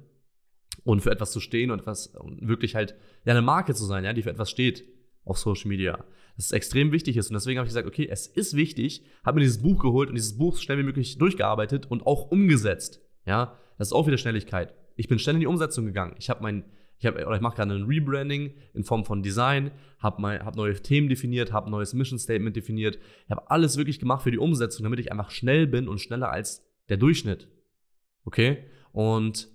und 0.82 1.00
für 1.00 1.12
etwas 1.12 1.30
zu 1.30 1.38
stehen 1.38 1.70
und 1.70 1.78
etwas, 1.78 2.08
und 2.08 2.48
wirklich 2.48 2.74
halt, 2.74 2.96
ja, 3.24 3.34
eine 3.34 3.42
Marke 3.42 3.72
zu 3.72 3.84
sein, 3.84 4.02
ja, 4.02 4.12
die 4.14 4.22
für 4.22 4.30
etwas 4.30 4.50
steht 4.50 4.82
auf 5.24 5.38
Social 5.38 5.68
Media. 5.68 6.04
Das 6.34 6.46
ist 6.46 6.52
extrem 6.52 6.90
wichtig 6.90 7.16
ist. 7.16 7.30
Und 7.30 7.34
deswegen 7.34 7.60
habe 7.60 7.68
ich 7.68 7.70
gesagt, 7.70 7.86
okay, 7.86 8.08
es 8.10 8.26
ist 8.26 8.56
wichtig, 8.56 9.04
habe 9.24 9.36
mir 9.36 9.44
dieses 9.44 9.62
Buch 9.62 9.80
geholt 9.80 10.08
und 10.08 10.16
dieses 10.16 10.36
Buch 10.36 10.58
schnell 10.58 10.78
wie 10.78 10.82
möglich 10.82 11.18
durchgearbeitet 11.18 11.88
und 11.88 12.04
auch 12.04 12.32
umgesetzt. 12.32 13.00
Ja, 13.26 13.56
das 13.78 13.88
ist 13.88 13.92
auch 13.92 14.08
wieder 14.08 14.18
Schnelligkeit. 14.18 14.74
Ich 14.96 15.08
bin 15.08 15.18
schnell 15.18 15.36
in 15.36 15.40
die 15.40 15.46
Umsetzung 15.46 15.86
gegangen. 15.86 16.14
Ich 16.18 16.30
habe 16.30 16.42
mein, 16.42 16.64
ich 16.98 17.06
habe, 17.06 17.24
oder 17.26 17.36
ich 17.36 17.42
mache 17.42 17.56
gerade 17.56 17.74
ein 17.74 17.84
Rebranding 17.84 18.54
in 18.72 18.84
Form 18.84 19.04
von 19.04 19.22
Design, 19.22 19.70
habe 19.98 20.44
hab 20.44 20.56
neue 20.56 20.74
Themen 20.74 21.08
definiert, 21.08 21.52
habe 21.52 21.70
neues 21.70 21.94
Mission 21.94 22.18
Statement 22.18 22.56
definiert. 22.56 22.98
Ich 23.24 23.30
habe 23.30 23.50
alles 23.50 23.76
wirklich 23.76 23.98
gemacht 23.98 24.22
für 24.22 24.30
die 24.30 24.38
Umsetzung, 24.38 24.84
damit 24.84 25.00
ich 25.00 25.10
einfach 25.10 25.30
schnell 25.30 25.66
bin 25.66 25.88
und 25.88 26.00
schneller 26.00 26.30
als 26.30 26.64
der 26.88 26.96
Durchschnitt. 26.96 27.48
Okay? 28.24 28.64
Und 28.92 29.48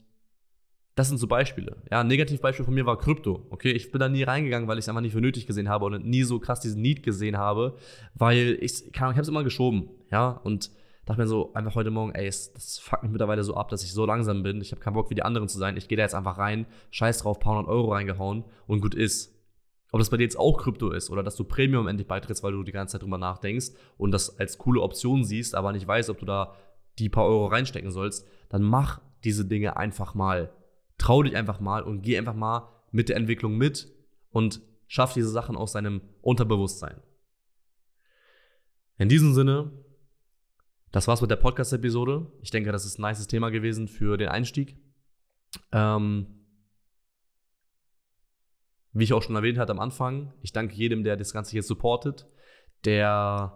das 0.99 1.08
sind 1.08 1.17
so 1.17 1.28
Beispiele. 1.28 1.78
Ja, 1.89 2.02
ein 2.02 2.08
Negativbeispiel 2.08 2.65
von 2.65 2.73
mir 2.73 2.86
war 2.86 2.97
Krypto. 2.97 3.47
Okay, 3.52 3.71
ich 3.71 3.89
bin 3.89 3.99
da 3.99 4.10
nie 4.10 4.23
reingegangen, 4.23 4.67
weil 4.67 4.78
ich 4.78 4.84
es 4.84 4.89
einfach 4.89 5.02
nicht 5.02 5.13
für 5.13 5.21
nötig 5.21 5.47
gesehen 5.47 5.69
habe 5.69 5.86
und 5.86 6.06
nie 6.06 6.23
so 6.23 6.39
krass 6.39 6.60
diesen 6.60 6.82
Need 6.82 7.04
gesehen 7.04 7.38
habe, 7.38 7.78
weil 8.15 8.58
ich, 8.60 8.86
ich 8.86 8.99
habe 8.99 9.17
es 9.17 9.30
immer 9.30 9.45
geschoben. 9.45 9.91
Ja, 10.12 10.32
und 10.32 10.71
dachte 11.10 11.22
mir 11.22 11.28
so 11.28 11.54
einfach 11.54 11.74
heute 11.74 11.89
Morgen, 11.89 12.13
ey, 12.13 12.28
das 12.28 12.80
fuckt 12.80 13.02
mich 13.02 13.12
mittlerweile 13.12 13.43
so 13.43 13.56
ab, 13.56 13.69
dass 13.69 13.84
ich 13.84 13.91
so 13.91 14.06
langsam 14.06 14.43
bin. 14.43 14.62
Ich 14.62 14.72
habe 14.72 14.80
keinen 14.80 14.93
Bock 14.93 15.10
wie 15.10 15.15
die 15.15 15.24
anderen 15.24 15.48
zu 15.48 15.58
sein. 15.58 15.76
Ich 15.76 15.88
gehe 15.88 15.98
da 15.98 16.04
jetzt 16.04 16.13
einfach 16.13 16.38
rein, 16.38 16.67
scheiß 16.91 17.19
drauf, 17.19 17.39
paar 17.39 17.58
hundert 17.58 17.67
Euro 17.67 17.91
reingehauen 17.91 18.45
und 18.67 18.82
gut 18.82 18.93
ist. 18.93 19.36
Ob 19.91 20.00
das 20.00 20.12
bei 20.12 20.17
dir 20.17 20.24
jetzt 20.24 20.38
auch 20.38 20.60
Krypto 20.60 20.91
ist 20.91 21.10
oder 21.10 21.24
dass 21.24 21.36
du 21.36 21.43
Premium 21.43 21.88
endlich 21.88 22.08
beitrittst, 22.08 22.43
weil 22.43 22.52
du 22.52 22.62
die 22.62 22.72
ganze 22.72 22.93
Zeit 22.93 23.02
drüber 23.02 23.17
nachdenkst 23.17 23.72
und 23.98 24.12
das 24.12 24.38
als 24.38 24.60
coole 24.60 24.82
Option 24.82 25.24
siehst, 25.24 25.56
aber 25.56 25.72
nicht 25.72 25.88
weißt, 25.88 26.12
ob 26.12 26.19
du 26.19 26.26
da 26.28 26.54
die 27.00 27.10
paar 27.10 27.26
Euro 27.26 27.48
reinstecken 27.48 27.89
sollst, 27.89 28.28
dann 28.50 28.62
mach 28.62 29.02
diese 29.24 29.45
Dinge 29.45 29.78
einfach 29.78 30.13
mal. 30.13 30.54
Trau 31.00 31.24
dich 31.24 31.36
einfach 31.36 31.60
mal 31.60 31.82
und 31.82 32.04
geh 32.04 32.19
einfach 32.19 32.36
mal 32.36 32.69
mit 32.91 33.10
der 33.10 33.15
Entwicklung 33.15 33.58
mit 33.58 33.91
und 34.30 34.62
schaff 34.86 35.13
diese 35.13 35.30
Sachen 35.30 35.56
aus 35.56 35.72
deinem 35.72 36.02
Unterbewusstsein. 36.22 37.02
In 39.00 39.10
diesem 39.10 39.34
Sinne, 39.34 39.72
das 40.91 41.08
war's 41.08 41.21
mit 41.21 41.32
der 41.32 41.36
Podcast-Episode. 41.36 42.32
Ich 42.41 42.52
denke, 42.52 42.71
das 42.71 42.86
ist 42.86 42.99
ein 42.99 43.04
nices 43.04 43.28
Thema 43.28 43.49
gewesen 43.49 43.88
für 43.88 44.17
den 44.17 44.30
Einstieg. 44.30 44.78
Ähm, 45.71 46.28
wie 48.93 49.04
ich 49.04 49.13
auch 49.13 49.21
schon 49.21 49.36
erwähnt 49.36 49.58
hatte 49.58 49.71
am 49.71 49.80
Anfang, 49.80 50.34
ich 50.41 50.52
danke 50.52 50.75
jedem, 50.75 51.04
der 51.04 51.15
das 51.15 51.34
Ganze 51.34 51.52
hier 51.52 51.63
supportet, 51.63 52.28
der 52.86 53.56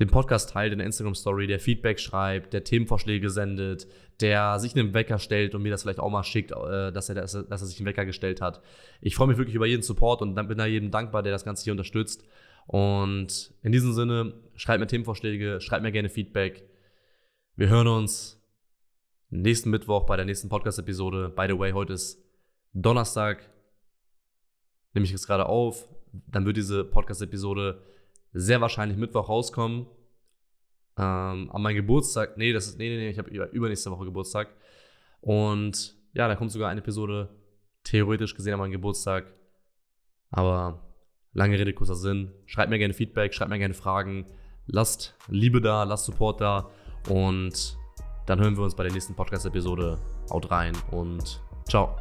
den 0.00 0.08
Podcast 0.08 0.50
teilt 0.50 0.72
in 0.72 0.78
der 0.78 0.86
Instagram-Story, 0.86 1.46
der 1.46 1.60
Feedback 1.60 2.00
schreibt, 2.00 2.52
der 2.52 2.64
Themenvorschläge 2.64 3.30
sendet, 3.30 3.86
der 4.20 4.58
sich 4.58 4.74
einen 4.74 4.94
Wecker 4.94 5.18
stellt 5.18 5.54
und 5.54 5.62
mir 5.62 5.70
das 5.70 5.82
vielleicht 5.82 6.00
auch 6.00 6.10
mal 6.10 6.24
schickt, 6.24 6.50
äh, 6.50 6.92
dass 6.92 7.08
er, 7.08 7.14
dass 7.14 7.34
er, 7.34 7.44
dass 7.44 7.62
er 7.62 7.66
sich 7.66 7.78
einen 7.78 7.86
Wecker 7.86 8.04
gestellt 8.04 8.40
hat. 8.40 8.62
Ich 9.00 9.14
freue 9.14 9.28
mich 9.28 9.38
wirklich 9.38 9.54
über 9.54 9.66
jeden 9.66 9.82
Support 9.82 10.22
und 10.22 10.34
bin 10.34 10.58
da 10.58 10.66
jedem 10.66 10.90
dankbar, 10.90 11.22
der 11.22 11.32
das 11.32 11.44
Ganze 11.44 11.64
hier 11.64 11.72
unterstützt. 11.72 12.24
Und 12.66 13.54
in 13.62 13.72
diesem 13.72 13.92
Sinne, 13.92 14.34
schreibt 14.54 14.80
mir 14.80 14.86
Themenvorschläge, 14.86 15.60
schreibt 15.60 15.82
mir 15.82 15.92
gerne 15.92 16.08
Feedback. 16.08 16.68
Wir 17.56 17.68
hören 17.68 17.88
uns 17.88 18.40
nächsten 19.30 19.70
Mittwoch 19.70 20.06
bei 20.06 20.16
der 20.16 20.24
nächsten 20.24 20.48
Podcast-Episode. 20.48 21.30
By 21.30 21.46
the 21.48 21.58
way, 21.58 21.72
heute 21.72 21.94
ist 21.94 22.22
Donnerstag. 22.72 23.50
Nehme 24.94 25.04
ich 25.04 25.12
jetzt 25.12 25.26
gerade 25.26 25.46
auf. 25.46 25.88
Dann 26.12 26.44
wird 26.44 26.56
diese 26.56 26.84
Podcast-Episode 26.84 27.82
sehr 28.32 28.60
wahrscheinlich 28.60 28.98
Mittwoch 28.98 29.28
rauskommen. 29.28 29.86
Ähm, 30.98 31.50
an 31.50 31.62
meinem 31.62 31.76
Geburtstag. 31.76 32.36
Nee, 32.36 32.52
das 32.52 32.66
ist. 32.66 32.78
Nee, 32.78 32.90
nee, 32.90 32.96
nee, 32.96 33.10
ich 33.10 33.18
habe 33.18 33.30
übernächste 33.30 33.90
Woche 33.90 34.04
Geburtstag. 34.04 34.48
Und 35.20 35.96
ja, 36.12 36.28
da 36.28 36.36
kommt 36.36 36.52
sogar 36.52 36.68
eine 36.68 36.80
Episode 36.80 37.28
theoretisch 37.84 38.34
gesehen 38.34 38.54
an 38.54 38.60
meinem 38.60 38.72
Geburtstag. 38.72 39.32
Aber 40.30 40.91
Lange 41.34 41.58
Rede, 41.58 41.72
kurzer 41.72 41.94
Sinn. 41.94 42.32
Schreibt 42.46 42.70
mir 42.70 42.78
gerne 42.78 42.94
Feedback, 42.94 43.32
schreibt 43.34 43.50
mir 43.50 43.58
gerne 43.58 43.74
Fragen. 43.74 44.26
Lasst 44.66 45.16
Liebe 45.28 45.60
da, 45.60 45.84
lasst 45.84 46.04
Support 46.04 46.40
da. 46.40 46.70
Und 47.08 47.76
dann 48.26 48.40
hören 48.40 48.56
wir 48.56 48.62
uns 48.64 48.74
bei 48.74 48.84
der 48.84 48.92
nächsten 48.92 49.14
Podcast-Episode. 49.14 49.98
Haut 50.30 50.50
rein 50.50 50.74
und 50.90 51.40
ciao. 51.68 51.96